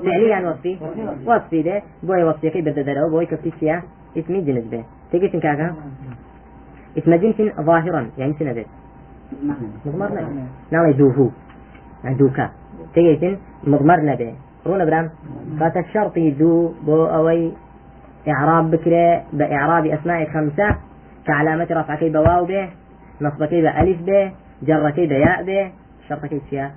فعليا 0.03 0.49
وصفي 0.49 0.77
وصفي 1.25 1.61
ده 1.61 1.81
بوي 2.03 2.23
وصفي 2.23 2.49
كي 2.49 2.61
بدل 2.61 2.83
درو 2.83 3.09
بوي 3.09 3.25
كفتي 3.25 3.51
فيها 3.51 3.83
اسمي 4.17 4.41
جنس 4.41 4.63
به 4.71 4.83
تيجي 5.11 5.27
تنكاكا 5.27 5.75
اسم 6.97 7.15
جنس 7.15 7.35
ظاهرا 7.61 8.09
يعني 8.17 8.33
معنى 8.33 8.65
مضمر 9.85 10.09
نبي. 10.11 10.43
ناوي 10.71 10.93
دوهو 10.93 11.29
يعني 12.03 12.15
دوكا 12.15 12.49
تيجي 12.93 13.37
مضمر 13.63 13.99
نبي 14.01 14.33
رونا 14.67 14.85
برام 14.85 15.09
فالشرط 15.59 16.17
ذو 16.17 16.73
بو 16.85 17.05
أوي 17.05 17.51
إعراب 18.27 18.71
بكرة 18.71 19.23
بإعراب 19.33 19.85
أسماء 19.85 20.29
خمسة. 20.33 20.75
كعلامة 21.27 21.67
رفع 21.71 21.95
كي 21.95 22.09
بواو 22.09 22.45
به 22.45 22.69
نصب 23.21 23.45
كي 23.45 23.61
بألف 23.61 24.01
به 24.01 24.31
جر 24.63 24.89
كي 24.89 25.07
بياء 25.07 25.43
به 25.43 25.71
شرط 26.09 26.25
كي 26.25 26.41
فيها 26.49 26.71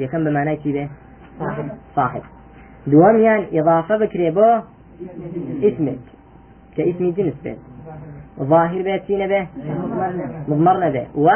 يكم 0.00 0.24
بمعنى 0.24 0.56
كي 0.56 0.72
به 0.72 0.88
صاحب. 1.38 1.68
صاحب. 1.96 2.22
دوام 2.86 3.16
يعني 3.16 3.60
إضافة 3.60 3.96
بكرة 3.96 4.30
بو 4.30 4.60
اسمك 5.62 5.98
كاسم 6.76 7.10
جنس 7.10 7.34
به 7.44 7.56
ظاهر 8.40 8.82
به 8.82 8.96
تينا 8.96 9.26
به 9.26 9.46
مضمرنا 10.48 10.90
به 10.90 11.06
و 11.14 11.28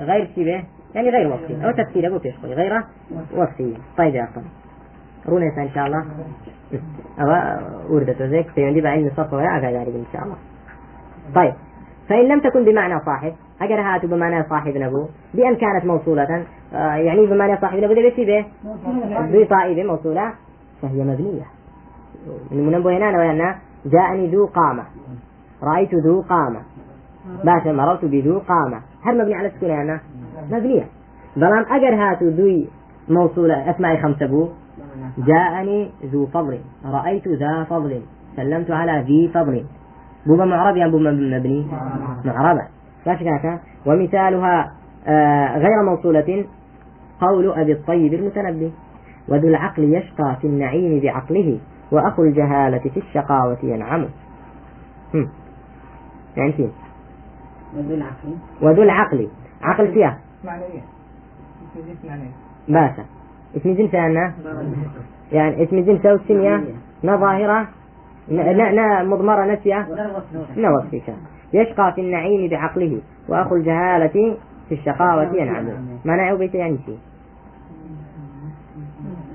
غير 0.00 0.30
شي 0.34 0.44
به 0.44 0.64
يعني 0.94 1.10
غير 1.10 1.32
وصفي 1.32 1.66
أو 1.66 1.70
تفسير 1.70 2.06
أبو 2.08 2.18
فيش 2.18 2.36
خوي 2.36 2.54
غير 2.54 2.82
وصفي 3.36 3.76
طيب 3.98 4.14
يا 4.14 4.24
أخوان 4.24 4.44
رونا 5.28 5.46
إن 5.58 5.70
شاء 5.74 5.86
الله. 5.86 6.04
أو 7.20 7.94
وردت 7.94 8.22
وزيك 8.22 8.48
في 8.48 8.64
عندي 8.64 8.80
بعلم 8.80 9.06
الصف 9.06 9.32
ولا 9.32 9.48
أقعد 9.48 9.74
إن 9.74 10.04
شاء 10.12 10.22
الله. 10.24 10.36
طيب. 11.34 11.54
فإن 12.08 12.28
لم 12.28 12.40
تكن 12.40 12.64
بمعنى 12.64 13.00
صاحب 13.06 13.32
أجر 13.60 13.80
هاتوا 13.80 14.08
بمعنى 14.08 14.44
صاحب 14.48 14.76
نبو. 14.76 15.08
بأن 15.34 15.56
كانت 15.56 15.84
موصولة 15.84 16.44
آه 16.74 16.94
يعني 16.94 17.26
بمعنى 17.26 17.60
صاحب 17.60 17.78
نبو 17.78 17.92
ده 17.92 18.02
به 18.18 18.46
بصائب 19.44 19.86
موصولة 19.86 20.32
فهي 20.82 21.04
مبنية. 21.04 21.46
من 22.50 22.66
منبه 22.66 22.96
هنا 22.96 23.18
وأن 23.18 23.54
جاءني 23.86 24.26
ذو 24.26 24.46
قامة. 24.46 24.84
رأيت 25.62 25.94
ذو 25.94 26.20
قامة. 26.20 26.60
باشا 27.44 27.68
مررت 27.68 28.04
بذو 28.04 28.38
قامة. 28.38 28.80
هل 29.04 29.18
مبني 29.18 29.34
على 29.34 29.48
السكون 29.48 29.98
مبنية. 30.50 30.84
بلام 31.36 31.64
أجر 31.70 31.94
هاتوا 31.94 32.30
ذو 32.30 32.64
موصولة 33.08 33.70
أسماء 33.70 34.02
خمسة 34.02 34.26
بو 34.26 34.48
جاءني 35.18 35.90
ذو 36.04 36.26
فضل 36.26 36.58
رأيت 36.84 37.28
ذا 37.28 37.64
فضل 37.70 38.02
سلمت 38.36 38.70
على 38.70 39.04
ذي 39.06 39.30
فضل. 39.34 39.64
بوبا 40.26 40.44
معرب 40.44 40.76
يعني 40.76 40.90
بوبا 40.90 41.10
مبني. 41.10 41.66
معربة. 42.24 42.62
فاش 43.04 43.18
كاكا؟ 43.18 43.60
ومثالها 43.86 44.72
آه 45.06 45.58
غير 45.58 45.82
موصولة 45.82 46.44
قول 47.20 47.52
أبي 47.52 47.72
الطيب 47.72 48.14
المتنبي. 48.14 48.72
وذو 49.28 49.48
العقل 49.48 49.94
يشقى 49.94 50.36
في 50.40 50.46
النعيم 50.46 51.00
بعقله 51.00 51.58
وأخو 51.92 52.22
الجهالة 52.22 52.78
في 52.78 53.00
الشقاوة 53.00 53.58
ينعم. 53.62 54.06
هم. 55.14 55.28
يعني 56.36 56.68
وذو 57.76 57.94
العقل. 57.94 58.34
وذو 58.62 58.82
العقل. 58.82 59.28
عقل 59.62 59.92
فيها؟ 59.92 60.18
معنوية. 60.44 60.82
اسم 61.74 61.88
جنس 61.88 62.04
معنوي. 62.04 62.28
باشا 62.68 63.04
اسم 63.56 63.74
جنس 63.74 63.94
أنا؟ 63.94 64.32
يعني 65.32 65.62
اسم 65.62 65.80
جنس 65.80 66.06
أو 66.06 66.14
السمية 66.14 66.64
نا 67.02 67.16
ظاهرة؟ 67.16 67.68
نا, 68.28 68.52
نا, 68.52 68.72
نا 68.72 69.02
مضمرة 69.02 69.44
نسية؟ 69.54 69.88
نا 70.56 70.70
وصفية 70.70 71.14
يشقى 71.52 71.92
في 71.94 72.00
النعيم 72.00 72.50
بعقله 72.50 73.00
وأخو 73.28 73.56
الجهالة 73.56 74.36
في 74.68 74.74
الشقاوة 74.74 75.36
ينعم. 75.36 75.66
معناه 76.04 76.34
بيت 76.34 76.54
يعني 76.54 76.78
شيء. 76.86 76.98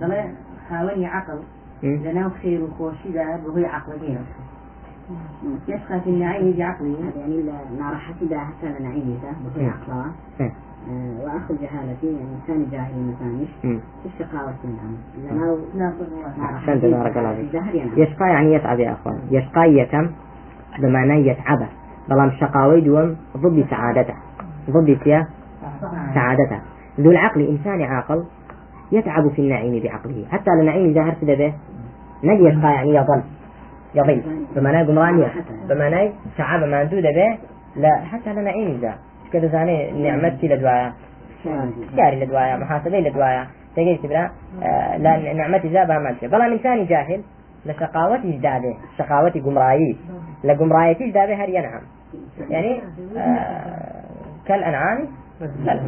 ضلع 0.02 0.26
خاوني 0.70 1.06
عقل. 1.06 1.40
هم؟ 1.84 2.04
لنا 2.04 2.32
خير 2.42 2.64
وخوشي 2.64 3.12
ده 3.14 3.40
بهي 3.48 3.66
عقل 3.66 4.18
يشقى 5.68 6.00
في 6.00 6.10
النعيم 6.10 6.54
بعقله 6.58 6.98
يعني 7.18 7.44
نار 7.80 7.96
حسدة 7.96 8.40
حتى 8.40 8.84
نعيم 8.84 9.20
بكل 9.46 9.66
عقلها 9.66 10.12
إيه. 10.40 10.52
آه، 10.90 11.24
وأخذ 11.24 11.56
جهالتي. 11.62 12.08
يعني 12.08 12.36
إنسان 12.42 12.68
جاهل 12.72 12.94
مثانش 12.94 13.50
مم. 13.64 13.80
في 14.04 14.10
الشقاوة 14.24 14.54
النعم. 14.64 14.96
لأنه 15.24 15.58
أحسنت 16.44 16.86
بارك 16.86 17.18
الله 17.18 17.36
فيك 17.36 17.98
يشقى 17.98 18.30
يعني 18.30 18.54
يتعب 18.54 18.80
يا 18.80 18.92
أخوان. 18.92 19.20
يشقى 19.32 19.74
يكم 19.74 20.10
بمعنى 20.80 21.28
يتعب 21.28 21.68
بلام 22.10 22.32
شقاوي 22.32 22.82
دوم 22.82 23.16
ضد 23.38 23.66
سعادته. 23.70 24.14
ضد 24.70 24.98
سعادته. 26.14 26.60
ذو 27.00 27.12
العقل 27.12 27.42
إنسان 27.42 27.82
عاقل 27.82 28.24
يتعب 28.92 29.30
في 29.30 29.42
النعيم 29.42 29.84
بعقله. 29.84 30.26
حتى 30.32 30.52
النعيم 30.52 30.90
إذا 30.90 31.02
هرسد 31.02 31.26
به 31.26 31.54
نجي 32.24 32.44
يشقى 32.44 32.74
يعني 32.74 32.90
يضل 32.96 33.22
يضل 33.96 34.46
بمعنى 34.56 34.88
قمرانية 34.88 35.32
بمعنى 35.70 36.12
تعب 36.38 36.64
ما 36.64 36.82
أنتو 36.82 37.02
به. 37.02 37.38
لا 37.76 37.96
حتى 38.12 38.32
النعيم 38.32 38.76
إذا 38.78 38.94
كذا 39.34 39.48
زاني 39.48 39.92
نعمتي 39.92 40.48
لدوايا. 40.48 40.94
شاري 41.98 42.26
لدوايا 42.26 42.56
محاسبة 42.58 43.00
لدوايا. 43.00 43.48
تجي 43.76 43.98
تبرا 43.98 44.32
آه 44.64 44.98
لا 44.98 45.34
نعمتي 45.34 45.68
ذا 45.68 45.86
ما 45.86 46.12
تشي 46.12 46.28
بلا 46.28 46.46
إنسان 46.46 46.86
جاهل 46.86 47.22
لشقاوتي 47.66 48.36
ازداده 48.36 48.74
شقاوتي 48.98 49.40
قمرايي 49.40 49.98
لقمرايتي 50.44 51.08
ازداده 51.08 51.36
هر 51.36 51.50
ينعم. 51.50 51.82
يعني 52.50 52.82
آه 53.18 54.04
كالأنعام. 54.48 55.08
لا 55.66 55.80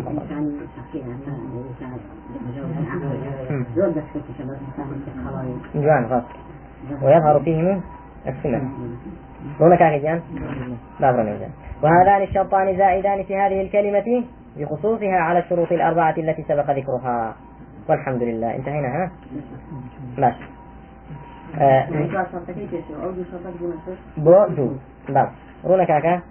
جوان 5.76 6.06
غصب. 6.06 6.45
ويظهر 7.01 7.39
فيهم 7.39 7.82
السنة. 8.27 8.70
هناك 9.60 9.82
أخيان 9.82 10.22
لا 11.00 11.12
برنامج 11.12 11.42
وهذان 11.84 12.22
الشرطان 12.22 12.77
زائدان 12.77 13.24
في 13.24 13.36
هذه 13.36 13.62
الكلمة 13.62 14.24
بخصوصها 14.58 15.15
على 15.15 15.39
الشروط 15.39 15.72
الأربعة 15.72 16.15
التي 16.18 16.44
سبق 16.44 16.72
ذكرها. 16.72 17.36
والحمد 17.89 18.24
لله. 18.24 18.56
انتهينا 18.56 18.88
ها؟ 18.88 19.12
ماشي 20.18 20.44
آه، 21.60 21.88
بو 24.18 24.48
دو 24.48 24.72
بس 25.10 25.27
رونا 25.65 25.84
كاكا 25.84 26.22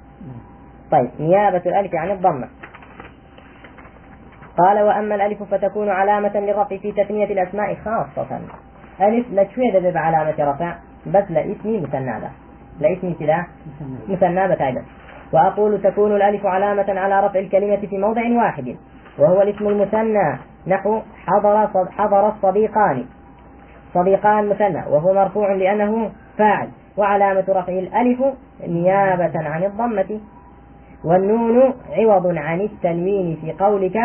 طيب. 0.90 1.10
نيابة 1.20 1.62
الألف 1.66 1.94
عن 1.94 2.10
الضمة. 2.10 2.48
قال 4.58 4.82
وأما 4.82 5.14
الألف 5.14 5.42
فتكون 5.42 5.88
علامة 5.88 6.36
للرفع 6.36 6.76
في 6.76 6.92
تثنية 6.92 7.24
الأسماء 7.24 7.74
خاصة. 7.74 8.40
ألف 9.00 9.26
لا 9.32 9.44
تشوي 9.44 9.90
بعلامة 9.90 10.34
رفع 10.38 10.74
بس 11.06 11.30
لاسمي 11.30 11.80
مثنى 11.80 12.20
به 12.20 12.30
لاسمي 12.80 13.14
كذا 13.14 13.46
مثنى 14.08 14.48
بتاعي 14.48 14.82
وأقول 15.32 15.82
تكون 15.82 16.16
الألف 16.16 16.46
علامة 16.46 17.00
على 17.00 17.26
رفع 17.26 17.38
الكلمة 17.38 17.76
في 17.76 17.98
موضع 17.98 18.22
واحد. 18.36 18.76
وهو 19.18 19.42
الاسم 19.42 19.68
المثنى. 19.68 20.38
نحو 20.66 21.00
حضر 21.26 21.68
صد 21.74 21.88
حضر 21.90 22.28
الصديقان. 22.28 23.04
صديقان 23.94 24.48
مثنى. 24.48 24.82
وهو 24.90 25.14
مرفوع 25.14 25.52
لأنه 25.52 26.10
فاعل. 26.38 26.68
وعلامة 26.96 27.44
رفعه 27.48 27.78
الألف 27.78 28.22
نيابة 28.66 29.48
عن 29.48 29.64
الضمة. 29.64 30.20
والنون 31.04 31.74
عوض 31.90 32.26
عن 32.26 32.60
التنوين 32.60 33.38
في 33.40 33.52
قولك 33.52 33.98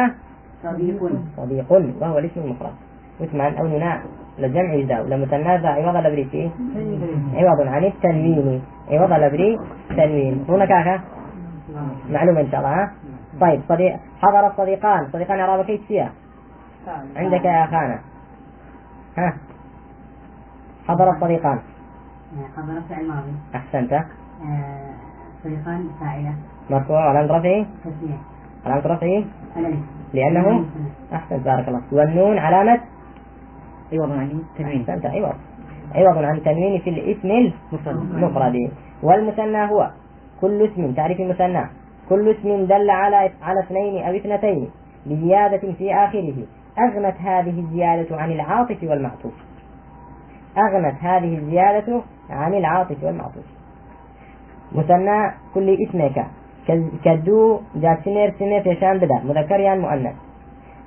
صديق. 0.63 1.11
صديق. 1.37 1.71
وهو 2.01 2.19
الاسم 2.19 2.41
المفرد. 2.41 2.73
واسمان 3.19 3.55
أو 3.57 3.67
نناء 3.67 4.01
لجمع 4.39 4.73
يزداو 4.73 5.03
لمثنى 5.05 5.57
ذا 5.57 5.69
عوض 5.69 5.95
لبريتي 5.95 6.51
عوض 7.33 7.67
عن 7.67 7.83
التنوين. 7.83 8.61
عوض 8.91 9.11
لبري 9.13 9.57
تنوين. 9.89 10.45
هنا 10.49 10.65
كاكا 10.65 11.01
معلومة 12.09 12.41
إن 12.41 12.51
شاء 12.51 12.59
الله 12.59 12.83
ها؟ 12.83 12.91
طيب 13.41 13.61
صديق 13.69 13.95
حضر 14.21 14.47
الصديقان. 14.47 15.07
صديقان 15.13 15.39
عرابة 15.39 15.63
كيف 15.63 15.81
فيها؟ 15.87 16.11
عندك 17.15 17.45
يا 17.45 17.63
أخانا. 17.63 17.99
ها؟ 19.17 19.33
حضر 20.87 21.09
الصديقان. 21.09 21.59
حضر 22.57 22.81
فعل 22.89 23.07
ماضي 23.07 23.33
أحسنت. 23.55 23.93
آه، 23.93 24.03
صديقان 25.43 25.89
فاعلة. 25.99 26.33
مرفوع. 26.69 27.09
علامة 27.09 27.37
رفعه 27.37 27.65
تسمية. 27.83 28.17
علامة 28.65 28.81
رفعه 28.85 29.23
الألف 29.57 29.79
لأنه؟ 30.13 30.65
أحسنت 31.13 31.45
بارك 31.45 31.67
الله. 31.67 31.81
والنون 31.91 32.37
علامة؟ 32.37 32.79
عوض 33.93 34.11
عن 34.11 34.43
تنوين. 34.57 34.81
أحسنت 34.81 35.05
عوض 35.05 35.35
عوض 35.95 36.17
عن 36.17 36.43
تنوين 36.43 36.79
في 36.79 36.89
الاسم 36.89 37.53
المفرد 37.87 38.71
والمثنى 39.03 39.71
هو. 39.71 39.89
كل 40.41 40.61
اسم 40.61 40.91
تعريف 40.91 41.19
المثنى. 41.19 41.65
كل 42.09 42.29
اسم 42.29 42.65
دل 42.65 42.89
على 42.89 43.31
على 43.41 43.59
اثنين 43.59 44.03
أو 44.03 44.15
اثنتين 44.15 44.69
بزيادة 45.05 45.73
في 45.77 45.95
آخره. 45.95 46.35
أغنت 46.79 47.17
هذه 47.17 47.59
الزيادة 47.59 48.17
عن 48.17 48.31
العاطف 48.31 48.83
والمعطوف. 48.83 49.33
أغنت 50.57 50.95
هذه 51.01 51.37
الزيادة 51.37 52.01
عن 52.29 52.53
العاطف 52.53 53.03
والمعطوف. 53.03 53.45
مثنى 54.71 55.31
كل 55.53 55.77
اسمك. 55.83 56.25
كدو 57.03 57.59
جات 57.75 57.99
سنير 58.05 58.33
سنير 58.39 58.61
فيشان 58.63 58.97
بدا. 58.97 59.19
مذكر 59.23 59.59
يعني 59.59 59.79
مؤنث. 59.79 60.15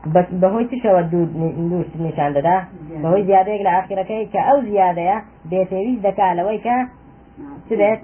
بس 0.07 0.25
بهوي 0.33 0.65
تشوى 0.65 1.01
الدود 1.01 1.37
ندوش 1.37 1.87
نشان 2.01 2.33
ددا 2.33 2.65
بهوي 3.03 3.25
زيادة 3.25 3.53
إلى 3.55 3.79
آخرة 3.79 4.03
كي 4.03 4.27
كأو 4.27 4.63
زيادة 4.63 5.23
بيتويش 5.45 5.99
دكا 5.99 6.35
لويك 6.35 6.69
سبت. 7.71 8.01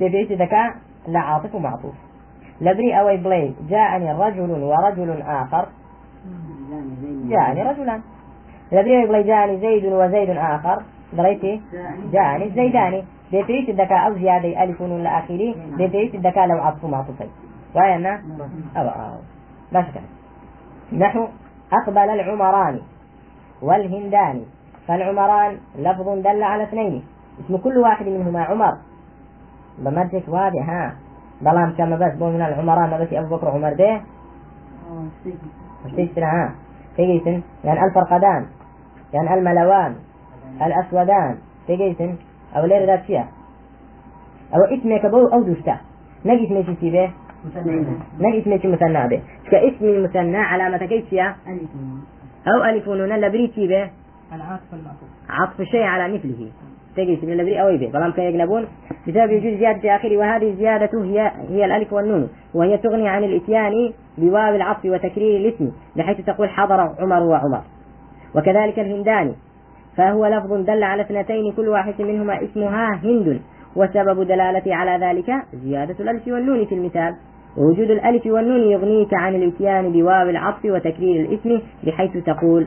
بيتويش 0.00 0.32
دكا 0.32 0.74
لعاطف 1.08 1.54
ومعطوف 1.54 1.94
لبري 2.60 3.00
أوي 3.00 3.16
بلاي 3.16 3.54
جاءني 3.68 4.12
رجل 4.12 4.50
ورجل 4.50 5.22
آخر. 5.22 5.68
جاءني 7.28 7.62
رجلان. 7.62 8.00
لبري 8.72 8.96
أوي 8.96 9.06
بلاي 9.06 9.22
جاءني 9.22 9.60
زيد 9.60 9.84
وزيد 9.92 10.30
آخر. 10.30 10.82
دريتي 11.12 11.60
جاءني 12.12 12.50
زيداني. 12.50 13.04
بيتويش 13.32 13.68
الدكاء 13.68 14.06
أو 14.06 14.14
زيادة 14.14 14.64
ألف 14.64 14.80
ولا 14.80 15.18
آخره 15.18 15.54
بيتويش 15.78 16.14
الدكاء 16.14 16.46
لو 16.46 16.56
عطف 16.56 16.84
ومعطوفين 16.84 17.28
وأنا 17.74 18.22
أو 18.76 18.88
أو 18.88 19.18
ما 19.72 19.82
شكرا 19.82 20.02
نحو 20.92 21.28
أقبل 21.72 22.10
العمران 22.10 22.80
والهندان. 23.62 24.42
فالعمران 24.88 25.58
لفظ 25.78 26.08
دل 26.08 26.42
على 26.42 26.62
اثنين. 26.62 27.02
اسم 27.40 27.56
كل 27.56 27.78
واحد 27.78 28.06
منهما 28.06 28.44
عمر. 28.44 28.74
بمرجك 29.78 30.28
واضح 30.28 30.68
ها؟ 30.68 30.94
بلام 31.40 31.72
كما 31.78 31.96
بس 31.96 32.18
بو 32.18 32.30
من 32.30 32.42
العمران 32.42 32.90
ما 32.90 32.98
بس 32.98 33.12
أبو 33.12 33.36
بكر 33.36 33.48
عمر 33.48 33.72
ده 33.72 34.00
مش 35.84 36.18
ها؟ 36.18 36.54
تيجيسن 36.96 37.42
يعني 37.64 37.84
الفرقدان 37.84 38.46
يعني 39.12 39.34
الملوان 39.34 39.94
الأسودان. 40.62 41.38
تيجيسن 41.66 42.16
أو 42.56 42.64
لير 42.64 42.86
ذات 42.86 43.02
فيها 43.02 43.28
أو 44.54 44.60
اسمك 44.64 45.06
بو 45.06 45.26
أو 45.26 45.42
دوشتا. 45.42 45.76
نجي 46.24 46.44
اسمك 46.46 46.78
سيبه 46.80 47.10
نجي 48.20 48.38
اسمك 48.38 48.66
مثنى 48.66 49.08
به 49.08 49.20
كاسم 49.50 49.84
المثنى 49.84 50.36
علامة 50.36 50.78
كيف 50.78 51.08
فيها 51.10 51.36
أو 52.48 52.64
ألف 52.64 52.88
ونون. 52.88 53.08
لبري 53.08 53.52
به 53.56 53.90
العاطف 54.34 54.74
المعطوف. 54.74 55.08
عطف 55.30 55.60
الشيء 55.60 55.82
على 55.82 56.14
مثله. 56.14 56.50
تجي 56.96 57.18
من 57.22 57.32
اللبري 57.32 57.60
أو 57.60 57.76
به 57.76 57.90
بلام 57.92 58.12
كي 58.12 58.20
يقلبون 58.20 58.66
بسبب 59.08 59.32
وجود 59.32 59.58
زيادة 59.58 59.80
في 59.80 59.90
آخره 59.96 60.16
وهذه 60.16 60.50
الزيادة 60.50 61.02
هي 61.02 61.32
هي 61.48 61.64
الألف 61.64 61.92
والنون 61.92 62.28
وهي 62.54 62.78
تغني 62.78 63.08
عن 63.08 63.24
الإتيان 63.24 63.92
بواو 64.18 64.54
العطف 64.54 64.84
وتكرير 64.84 65.36
الاسم 65.40 65.72
بحيث 65.96 66.26
تقول 66.26 66.48
حضر 66.48 66.80
عمر 66.98 67.22
وعمر. 67.22 67.62
وكذلك 68.34 68.78
الهنداني 68.78 69.34
فهو 69.96 70.26
لفظ 70.26 70.52
دل 70.52 70.82
على 70.82 71.02
اثنتين 71.02 71.52
كل 71.52 71.68
واحد 71.68 72.02
منهما 72.02 72.44
اسمها 72.44 73.00
هند. 73.04 73.40
وسبب 73.76 74.22
دلالة 74.22 74.74
على 74.74 75.06
ذلك 75.06 75.32
زيادة 75.54 75.96
الألف 76.00 76.28
والنون 76.28 76.66
في 76.66 76.74
المثال. 76.74 77.14
ووجود 77.56 77.90
الألف 77.90 78.26
والنون 78.26 78.60
يغنيك 78.60 79.14
عن 79.14 79.34
الإتيان 79.34 79.92
بواو 79.92 80.28
العطف 80.28 80.64
وتكرير 80.64 81.20
الاسم 81.20 81.60
بحيث 81.84 82.24
تقول 82.24 82.66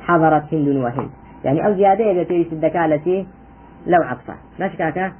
حضرت 0.00 0.54
هند 0.54 0.68
وهند. 0.68 1.10
يعني 1.44 1.66
أو 1.66 1.74
زيادة 1.74 2.10
التي 2.10 2.44
في 2.44 2.52
الذكاء 2.52 2.86
التي 2.86 3.26
لو 3.86 4.02
عطفة. 4.02 4.34
ماشي 4.60 4.76
كاكا؟ 4.76 5.12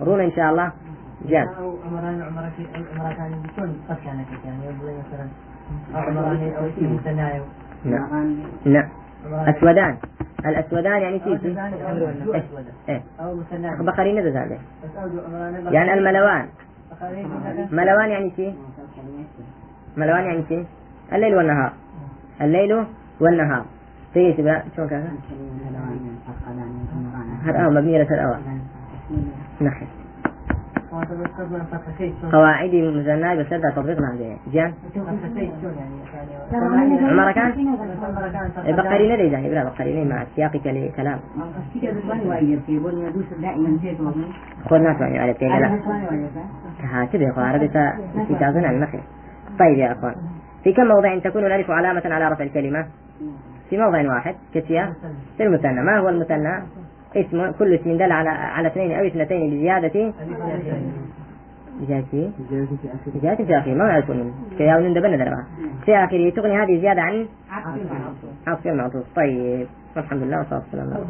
رونا 0.00 0.24
إن 0.24 0.32
شاء 0.32 0.50
الله. 0.50 0.72
جان 1.28 1.46
أو 1.48 1.76
عمران 1.86 2.22
عمرك 2.22 2.52
عمران 2.96 3.42
بيكون 3.42 3.80
أفشانك 3.90 4.26
يعني 4.44 4.64
يقول 4.64 4.94
مثلا 4.98 5.26
أو 5.94 6.00
عمران 6.00 6.52
أو 6.52 6.64
مثنى 6.94 7.40
نعم. 7.84 8.36
نعم 8.64 8.88
أسودان. 9.24 9.96
الأسودان 10.46 11.02
يعني 11.02 11.18
تيجي 11.18 11.60
إيه 12.34 12.42
إيه. 12.88 13.02
أو 13.20 13.34
مثنى 13.34 13.86
بخاري 13.86 14.20
نزل 14.20 14.36
هذا. 14.36 14.58
يعني 15.70 15.94
الملوان. 15.94 16.48
ملوان 17.72 18.10
يعني 18.10 18.32
شيء؟ 18.36 18.54
ملوان 19.96 20.24
يعني 20.24 20.44
شيء؟ 20.48 20.66
الليل 21.12 21.34
والنهار. 21.34 21.72
الليل 22.40 22.84
والنهار. 23.20 23.64
تيجي 24.14 24.32
تبقى 24.32 24.62
شو 24.76 24.88
كذا؟ 24.88 25.12
هذا 27.44 27.58
أو 27.58 27.70
مبنية 27.70 27.98
للأول 28.02 28.38
نحن. 29.60 29.86
قواعدي 32.32 32.82
بس 33.36 33.52
هذا 33.52 33.70
تطبيقنا 33.70 34.06
عليه 34.06 34.36
جان 34.52 34.72
عمر 37.10 37.32
كان 37.32 37.52
بقرينة 38.76 39.16
دي 39.16 39.22
يعني 39.22 39.48
بلا 39.50 39.64
بقرينة 39.64 40.14
مع 40.14 40.24
سياق 40.36 40.56
كلام. 40.96 41.18
خذنا 44.70 44.96
يعني 45.00 45.18
على 45.18 45.34
كي 45.34 45.48
لا. 45.48 45.78
أخوان 47.30 47.46
عربي 47.46 47.66
استيقاظنا 48.22 48.70
المخي. 48.70 49.00
طيب 49.58 49.78
يا 49.78 49.92
أخوان. 49.92 50.14
في 50.64 50.72
كم 50.72 50.86
موضع 50.86 51.18
تكون 51.18 51.46
الالف 51.46 51.70
علامة 51.70 52.02
على 52.04 52.28
رفع 52.28 52.44
الكلمة؟ 52.44 52.86
في 53.70 53.78
موضع 53.78 54.14
واحد 54.14 54.34
كسيا 54.54 54.92
في 55.36 55.42
المثنى. 55.42 55.82
ما 55.82 55.98
هو 55.98 56.08
المثنى؟ 56.08 56.62
اسم 57.16 57.50
كل 57.50 57.74
اسم 57.74 57.96
دل 57.96 58.12
على 58.12 58.28
على 58.28 58.68
اثنين 58.68 58.92
أو 58.92 59.06
اثنتين 59.06 59.50
بزيادة. 59.50 60.12
بزيادة. 61.80 62.30
زيادة 63.22 63.44
في 63.44 63.58
آخره. 63.58 63.74
ما 63.74 63.88
يعرف 63.88 64.10
منه 64.10 64.32
كي 64.58 64.78
من 64.78 64.94
دبنا 64.94 65.16
دربها 65.16 65.46
في 65.84 65.96
آخره 65.96 66.30
تغني 66.30 66.56
هذه 66.56 66.80
زيادة 66.80 67.02
عن 67.02 67.26
عطف 68.46 68.66
المعطوف. 68.66 69.02
طيب. 69.16 69.66
والحمد 69.96 70.22
لله 70.22 70.38
والصلاة 70.38 70.60
والسلام 70.60 70.88
على 70.94 71.04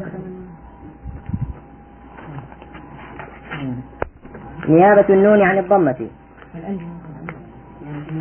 نيابة 4.69 5.09
النون 5.09 5.41
عن 5.41 5.57
الضمة. 5.57 6.07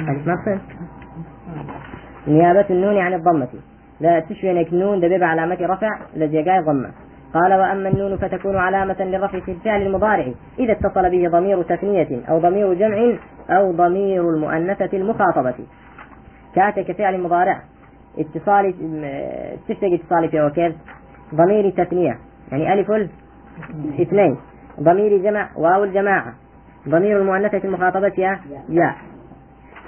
ألف 0.09 0.29
مقصد 0.29 0.61
نيابة 2.29 2.67
النون 2.71 2.99
عن 2.99 3.15
الضمة. 3.15 3.49
لا 4.01 4.21
تشوينك 4.21 4.73
نون 4.73 5.01
دبيب 5.01 5.23
علامة 5.23 5.59
رفع. 5.61 6.01
الذي 6.17 6.43
جاي 6.43 6.61
ضمة. 6.61 6.91
قال 7.35 7.53
وأما 7.55 7.89
النون 7.89 8.17
فتكون 8.17 8.57
علامة 8.57 8.97
للرفع 9.01 9.41
في 9.41 9.53
الفعل 9.53 9.83
المضارع 9.83 10.33
إذا 10.59 10.73
اتصل 10.73 11.11
به 11.11 11.29
ضمير 11.29 11.63
تثنية 11.63 12.27
أو 12.29 12.39
ضمير 12.39 12.75
جمع 12.75 13.19
أو 13.51 13.73
ضمير 13.73 14.31
المؤنثة 14.31 14.97
المخاطبة. 14.97 15.55
كاتك 16.55 16.93
فعل 16.93 17.21
مضارع 17.21 17.63
اتصال 18.19 18.75
تشتق 19.69 19.93
اتصال 19.93 20.29
في 20.31 20.41
وكيف 20.41 20.75
ضمير 21.35 21.71
تثنية 21.71 22.19
يعني 22.53 22.73
ألف 22.73 22.91
اثنين 24.01 24.37
ضمير 24.81 25.17
جمع 25.17 25.49
واو 25.57 25.85
الجماعة 25.85 26.35
ضمير 26.89 27.19
المؤنثة 27.21 27.61
المخاطبة 27.65 28.13
يا 28.19 28.41
يا. 28.69 28.95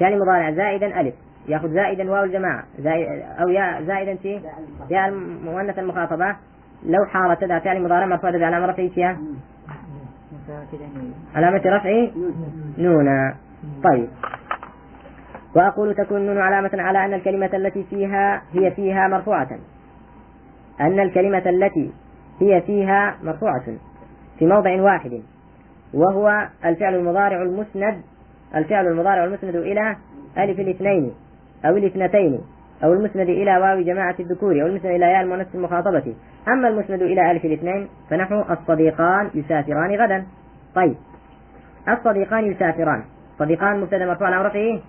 فعل 0.01 0.19
مضارع 0.19 0.51
زائدا 0.51 1.01
ألف 1.01 1.15
يأخذ 1.49 1.69
زائدا 1.69 2.11
واو 2.11 2.25
الجماعة 2.25 2.65
زائد 2.79 3.23
أو 3.41 3.49
يا 3.49 3.83
زائدا 3.83 4.15
في 4.15 4.41
يا 4.91 5.09
المؤنث 5.09 5.79
المخاطبة. 5.79 6.37
لو 6.85 7.05
حارت 7.05 7.41
تدع 7.41 7.59
فعل 7.59 7.83
مضارع 7.83 8.07
مرفوع 8.07 8.31
تدع 8.31 8.47
علامة 8.47 8.67
رفعه 8.67 8.89
فيها 8.89 9.19
علامة 11.35 11.63
رفعه 11.67 12.11
نونا 12.79 13.35
طيب. 13.85 14.09
وأقول 15.57 15.95
تكون 15.95 16.17
النون 16.17 16.39
علامة 16.39 16.71
على 16.75 17.05
أن 17.05 17.15
الكلمة 17.15 17.51
التي 17.55 17.85
فيها 17.91 18.43
هي 18.53 18.71
فيها 18.71 19.09
مرفوعة. 19.09 19.49
أن 20.81 21.01
الكلمة 21.01 21.43
التي 21.47 21.93
هي 22.41 22.61
فيها 22.61 23.17
مرفوعة 23.23 23.65
في 24.39 24.47
موضع 24.47 24.83
واحد 24.83 25.23
وهو 25.95 26.49
الفعل 26.65 26.95
المضارع 26.95 27.43
المسند 27.43 28.03
الفعل 28.55 28.87
المضارع 28.87 29.25
المسند 29.25 29.57
إلى 29.57 29.97
ألف 30.39 30.61
الاثنين 30.61 31.13
أو 31.65 31.77
الاثنتين. 31.77 32.41
أو 32.85 32.93
المسند 32.93 33.29
إلى 33.29 33.57
واو 33.57 33.81
جماعة 33.81 34.15
الذكور 34.21 34.63
أو 34.63 34.67
المسند 34.67 34.87
إلى 34.87 35.07
ياء 35.07 35.23
المؤنث 35.23 35.55
المخاطبة. 35.55 36.15
أما 36.49 36.69
المسند 36.69 37.03
إلى 37.03 37.31
ألف 37.31 37.45
الاثنين 37.45 37.89
فنحو 38.11 38.43
الصديقان 38.51 39.31
يسافران 39.35 39.91
غدا. 39.95 40.25
طيب. 40.75 40.97
الصديقان 41.89 42.45
يسافران. 42.45 43.05
صديقان 43.39 43.81
مبتدا 43.81 44.07
مرفوع 44.07 44.29
على 44.29 44.49
رفعه 44.49 44.81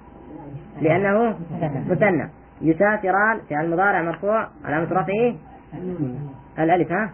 لأنه 0.81 1.35
مثنى. 1.89 2.29
يسافران 2.61 3.39
فعل 3.49 3.65
المضارع 3.65 4.01
مرفوع 4.01 4.47
علامة 4.65 4.87
رفعه؟ 4.91 5.35
الألف 6.59 6.91
ها؟ 6.91 7.09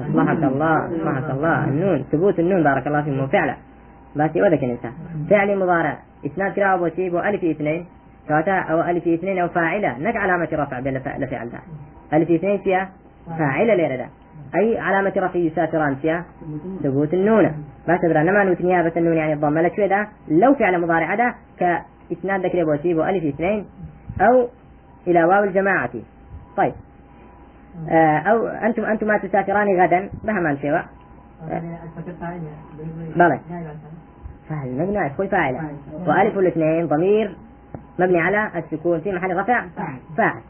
أصلحك 0.00 0.42
الله 0.44 0.86
أصلحك 0.86 1.30
الله. 1.30 1.64
النون 1.64 2.04
ثبوت 2.12 2.38
النون 2.38 2.62
بارك 2.62 2.86
الله 2.86 3.02
فيكم 3.02 3.26
فعلا. 3.26 3.56
بس 4.16 4.30
وذاك 4.36 4.64
الإنسان. 4.64 4.92
فعل 5.30 5.58
مضارع. 5.58 5.98
إسناد 6.26 6.52
كراء 6.52 6.82
وشيب 6.82 7.14
وألف 7.14 7.44
اثنين. 7.44 7.86
سواء 8.30 8.72
أو 8.72 8.80
ألف 8.80 9.08
اثنين 9.08 9.38
أو 9.38 9.48
فاعلة. 9.48 9.98
نك 9.98 10.16
علامة 10.16 10.48
رفع 10.52 10.80
بين 10.80 10.94
لفعل 10.94 11.24
ذا 11.24 11.58
ألف 12.12 12.30
اثنين 12.30 12.58
فيها 12.58 12.90
فاعلة 13.38 13.74
ليرة 13.74 14.08
أي 14.54 14.78
علامة 14.78 15.12
رفع 15.16 15.38
يسافران 15.38 15.94
فيها 15.94 16.24
ثبوت 16.82 17.14
النون. 17.14 17.44
ما 17.88 17.96
تبرا 17.96 18.22
نما 18.22 18.44
نوت 18.44 18.60
نيابة 18.60 18.92
النون 18.96 19.16
يعني 19.16 19.32
الضمة. 19.32 19.62
لك 19.62 19.80
ذا 19.80 20.08
لو 20.28 20.54
فعل 20.54 20.80
مضارع 20.80 21.14
هذا 21.14 21.34
كإسناد 21.58 22.46
ذكر 22.46 22.70
وشيب 22.70 22.96
وألف 22.96 23.24
اثنين 23.24 23.66
أو 24.20 24.48
إلى 25.06 25.24
واو 25.24 25.44
الجماعة. 25.44 25.90
طيب. 26.56 26.72
آه 27.90 28.18
أو 28.18 28.46
أنتم 28.46 28.84
أنتما 28.84 29.18
تسافران 29.18 29.82
غدا. 29.82 30.10
بها 30.24 30.40
ما 30.40 30.50
بلى. 33.16 33.40
فاعل. 34.48 34.68
مبني 34.68 34.98
على 34.98 35.28
فاعلة 35.30 35.60
وألف 36.06 36.38
الاثنين 36.38 36.86
ضمير. 36.86 37.36
مبني 38.00 38.20
على 38.20 38.50
السكون 38.56 39.00
في 39.00 39.12
محل 39.12 39.36
رفع 39.36 39.64
فاعل. 40.16 40.40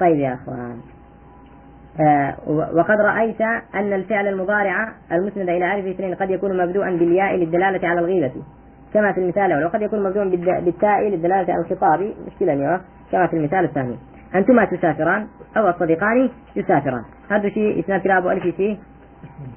طيب 0.00 0.16
يا 0.16 0.34
أخوان. 0.34 0.76
آه 2.00 2.34
وقد 2.48 3.00
رأيت 3.00 3.40
أن 3.74 3.92
الفعل 3.92 4.28
المضارع 4.28 4.88
المسند 5.12 5.48
إلى 5.48 5.74
ألف 5.74 5.86
اثنين 5.86 6.14
قد 6.14 6.30
يكون 6.30 6.66
مبدوءا 6.66 6.90
بالياء 6.90 7.36
للدلالة 7.36 7.88
على 7.88 8.00
الغيبة. 8.00 8.32
كما 8.94 9.12
في 9.12 9.20
المثال 9.20 9.42
الأول 9.42 9.64
وقد 9.64 9.82
يكون 9.82 10.02
مبدوءا 10.02 10.24
بالتاء 10.60 11.08
للدلالة 11.08 11.52
على 11.52 11.60
الخطاب. 11.62 12.12
مشكلة 12.26 12.52
اليوم 12.52 12.80
كما 13.12 13.26
في 13.26 13.36
المثال 13.36 13.64
الثاني. 13.64 13.96
أنتما 14.34 14.64
تسافران 14.64 15.26
أو 15.56 15.68
الصديقان 15.68 16.30
يسافران. 16.56 17.04
هذا 17.30 17.48
شيء 17.48 17.80
إسناد 17.80 18.00
كلاب 18.00 18.26
ألف 18.26 18.56
فيه 18.56 18.76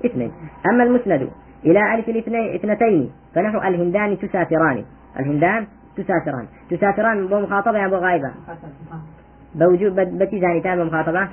اثنين. 0.06 0.32
أما 0.70 0.84
المسند 0.84 1.30
إلى 1.66 1.96
ألف 1.96 2.10
الاثنين 2.10 2.56
اثنتين 2.56 3.12
فنحو 3.36 3.58
الهندان 3.58 4.18
تسافران. 4.18 4.84
الهندان 5.20 5.68
تسافران 5.98 6.46
تسافران 6.70 7.28
بمخاطبة 7.28 7.86
أبو 7.86 7.96
غايبة؟ 7.96 8.32
بوجود 9.56 9.96
بتي 9.96 10.40
ثاني 10.40 10.62
تام 10.62 10.84
بمخاطبة 10.84 11.28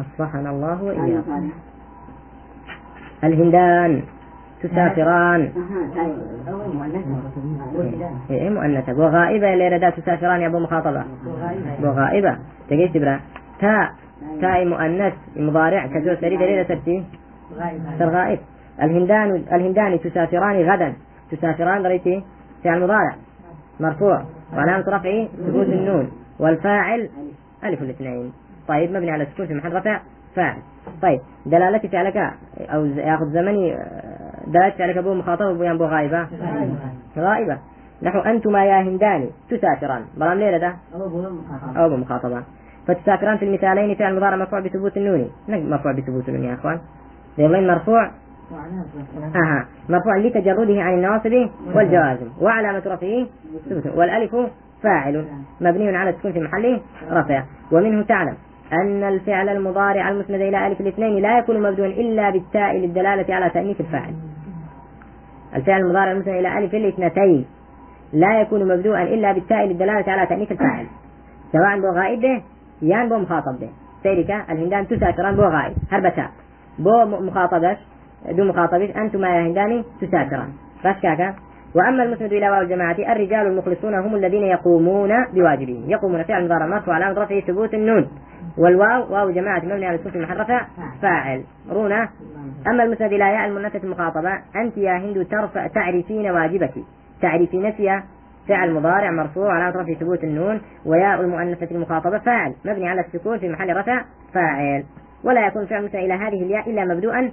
أصلحنا 0.00 0.50
الله 0.50 0.82
وإياكم. 0.82 1.50
الهندان 3.24 4.02
تسافران 4.62 5.52
إيه 8.30 8.50
مؤنثة. 8.50 8.98
وغائبة 8.98 9.52
اللي 9.52 9.68
ردا 9.68 9.90
تسافران 9.90 10.40
يا 10.40 10.46
ابو 10.46 10.58
مخاطبة. 10.58 11.04
وغائبة 11.82 12.38
تجيش 12.70 12.90
تبرا. 12.90 13.20
تاء 13.60 13.92
تاء 14.40 14.64
مؤنث 14.66 15.14
مضارع 15.36 15.86
كزو 15.86 16.14
سري 16.20 16.36
دليل 16.36 16.64
ترتي 16.64 17.04
غائب 18.00 18.38
الهندان 18.82 19.44
الهندان 19.52 20.00
تسافران 20.00 20.56
غدا. 20.70 20.92
تسافران 21.30 21.82
دريتي 21.82 22.24
فعل 22.64 22.82
مضارع 22.82 23.14
مرفوع. 23.80 24.22
وعلامة 24.52 24.84
رفعه 24.88 25.28
ثبوت 25.46 25.66
النون. 25.66 26.12
والفاعل 26.38 27.08
ألف 27.64 27.82
الاثنين. 27.82 28.32
طيب 28.68 28.90
مبني 28.90 29.10
على 29.10 29.22
السكون 29.22 29.46
في 29.46 29.54
محل 29.54 29.72
رفع 29.72 30.00
فاعل. 30.36 30.58
طيب 31.02 31.20
دلالة 31.46 31.78
فعلك 31.78 32.16
أو 32.60 32.84
ياخذ 32.84 33.26
زمني 33.32 33.78
دلالة 34.46 34.70
فعلك 34.70 34.96
أبو 34.96 35.14
مخاطب 35.14 35.42
أبو 35.42 35.62
ينبو 35.62 35.84
غائبة 35.84 36.26
غائبة 37.18 37.58
نحو 38.02 38.18
أنتما 38.18 38.64
يا 38.64 38.82
هندان 38.82 39.28
تسافران. 39.50 40.02
برام 40.16 40.38
ليلة 40.38 40.58
ده؟ 40.58 40.74
أو 41.76 41.86
أبو 41.86 41.96
مخاطبة. 41.96 42.42
فتسافران 42.86 43.36
في 43.36 43.44
المثالين 43.44 43.94
فعل 43.94 44.16
مضارع 44.16 44.36
مرفوع 44.36 44.60
بثبوت 44.60 44.96
النون. 44.96 45.30
مرفوع 45.48 45.92
بثبوت 45.92 46.28
النون 46.28 46.44
يا 46.44 46.54
أخوان. 46.54 46.80
ضمن 47.38 47.66
مرفوع 47.66 48.10
أها 49.34 49.66
مرفوع 49.88 50.16
لتجرده 50.16 50.82
عن 50.82 50.94
النواصب 50.94 51.50
والجوازم. 51.74 52.28
وعلامة 52.40 52.82
رفعه 52.86 53.26
والألف 53.96 54.36
فاعل. 54.82 55.24
مبني 55.60 55.96
على 55.96 56.10
السكون 56.10 56.32
في 56.32 56.40
محله 56.40 56.80
رفع. 57.10 57.42
ومنه 57.72 58.02
تعلم 58.02 58.34
أن 58.72 59.04
الفعل 59.04 59.48
المضارع 59.48 60.08
المسند 60.08 60.40
إلى 60.40 60.66
ألف 60.66 60.80
الاثنين 60.80 61.22
لا 61.22 61.38
يكون 61.38 61.62
مبدوءا 61.62 61.86
إلا 61.86 62.30
بالتاء 62.30 62.76
للدلالة 62.76 63.34
على 63.34 63.50
تأنيث 63.50 63.80
الفاعل. 63.80 64.14
الفعل 65.56 65.80
المضارع 65.80 66.12
المسند 66.12 66.34
إلى 66.34 66.58
ألف 66.58 66.74
الاثنتين 66.74 67.44
لا 68.12 68.40
يكون 68.40 68.68
مبدوءا 68.68 69.02
إلا 69.02 69.32
بالتاء 69.32 69.66
للدلالة 69.66 70.12
على 70.12 70.26
تأنيث 70.26 70.52
الفاعل. 70.52 70.86
سواء 71.52 71.80
بو 71.80 71.90
غائب 71.98 72.20
به 72.20 72.42
يان 72.82 73.08
بو 73.08 73.18
مخاطب 73.18 73.60
به. 73.60 73.70
سيرك 74.02 74.30
الهندان 74.50 74.88
تسافران 74.88 75.36
بو 75.36 75.42
غائب. 75.42 75.74
هربتا. 75.92 76.28
بو 76.78 77.04
مخاطبش 77.04 77.76
دو 78.30 78.44
مخاطبش 78.44 78.90
أنتما 78.96 79.28
يا 79.28 79.46
هنداني 79.46 79.84
تسافران 80.00 80.48
بس 80.84 80.96
كاكا 81.02 81.34
وأما 81.74 82.02
المسند 82.02 82.32
إلى 82.32 82.50
واو 82.50 82.60
الجماعة 82.60 82.96
الرجال 83.12 83.46
المخلصون 83.46 83.94
هم 83.94 84.14
الذين 84.14 84.42
يقومون 84.42 85.10
بواجبهم. 85.34 85.90
يقومون 85.90 86.22
فعل 86.22 86.44
مضارع 86.44 86.66
مرفوع 86.66 86.94
علامة 86.94 87.22
رفعه 87.22 87.40
ثبوت 87.40 87.74
النون. 87.74 88.08
والواو 88.58 89.12
واو 89.12 89.30
جماعة 89.30 89.64
مبني 89.64 89.86
على 89.86 89.96
السكون 89.96 90.22
محل 90.22 90.40
رفع 90.40 90.66
فاعل. 91.02 91.44
رونا 91.70 92.08
أما 92.66 92.84
المسند 92.84 93.12
إلى 93.12 93.24
ياء 93.24 93.46
المؤنثة 93.46 93.80
المخاطبة 93.84 94.32
أنت 94.56 94.76
يا 94.76 94.92
هند 94.92 95.26
ترفع 95.26 95.66
تعرفين 95.66 96.30
واجبك. 96.30 96.74
تعرفين 97.22 97.62
نفي 97.62 98.02
فعل 98.48 98.74
مضارع 98.74 99.10
مرفوع 99.10 99.52
على 99.52 99.80
رفع 99.80 99.94
ثبوت 99.94 100.24
النون. 100.24 100.60
وياء 100.86 101.20
المؤنثة 101.20 101.68
المخاطبة 101.70 102.18
فاعل. 102.18 102.54
مبني 102.64 102.88
على 102.88 103.00
السكون 103.00 103.38
في 103.38 103.48
محل 103.48 103.76
رفع 103.76 104.04
فاعل. 104.34 104.84
ولا 105.24 105.46
يكون 105.46 105.66
فعل 105.66 105.84
مسند 105.84 105.96
إلى 105.96 106.14
هذه 106.14 106.42
الياء 106.42 106.70
إلا 106.70 106.84
مبدوءا. 106.84 107.30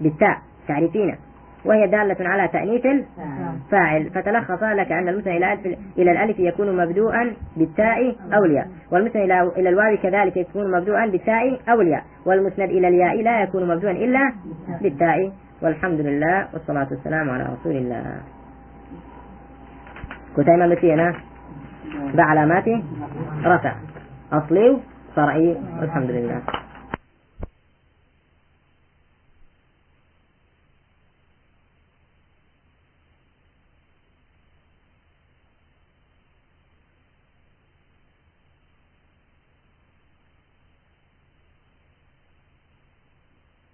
بالتاء 0.00 0.38
تعرفين 0.68 1.16
وهي 1.64 1.86
دالة 1.86 2.16
على 2.28 2.48
تأنيث 2.48 2.86
الفاعل. 2.86 4.10
فتلخص 4.10 4.62
لك 4.62 4.92
أن 4.92 5.08
المسند 5.08 5.28
إلى 5.28 5.52
الألف 5.52 5.78
إلى 5.98 6.12
الألف 6.12 6.38
يكون 6.38 6.76
مبدوءا 6.76 7.34
بالتاء 7.56 8.16
أو 8.34 8.44
الياء. 8.44 8.68
والمسند 8.92 9.16
إلى 9.16 9.40
إلى 9.42 9.68
الواو 9.68 9.96
كذلك 9.96 10.36
يكون 10.36 10.70
مبدوءا 10.70 11.06
بالتاء 11.06 11.60
أو 11.68 11.80
الياء. 11.80 12.04
والمسند 12.26 12.70
إلى 12.70 12.88
الياء 12.88 13.22
لا 13.22 13.42
يكون 13.42 13.68
مبدوءا 13.68 13.92
إلا 13.92 14.32
بالتاء. 14.82 15.32
والحمد 15.62 16.00
لله 16.00 16.48
والصلاة 16.52 16.88
والسلام 16.90 17.30
على 17.30 17.44
رسول 17.44 17.76
الله. 17.76 18.20
كتيمة 20.36 20.66
متينا 20.66 21.14
بعلامات 22.14 22.68
رفع. 23.44 23.74
أصلي؟ 24.32 24.80
وفرعي 25.12 25.56
والحمد 25.80 26.10
لله. 26.10 26.40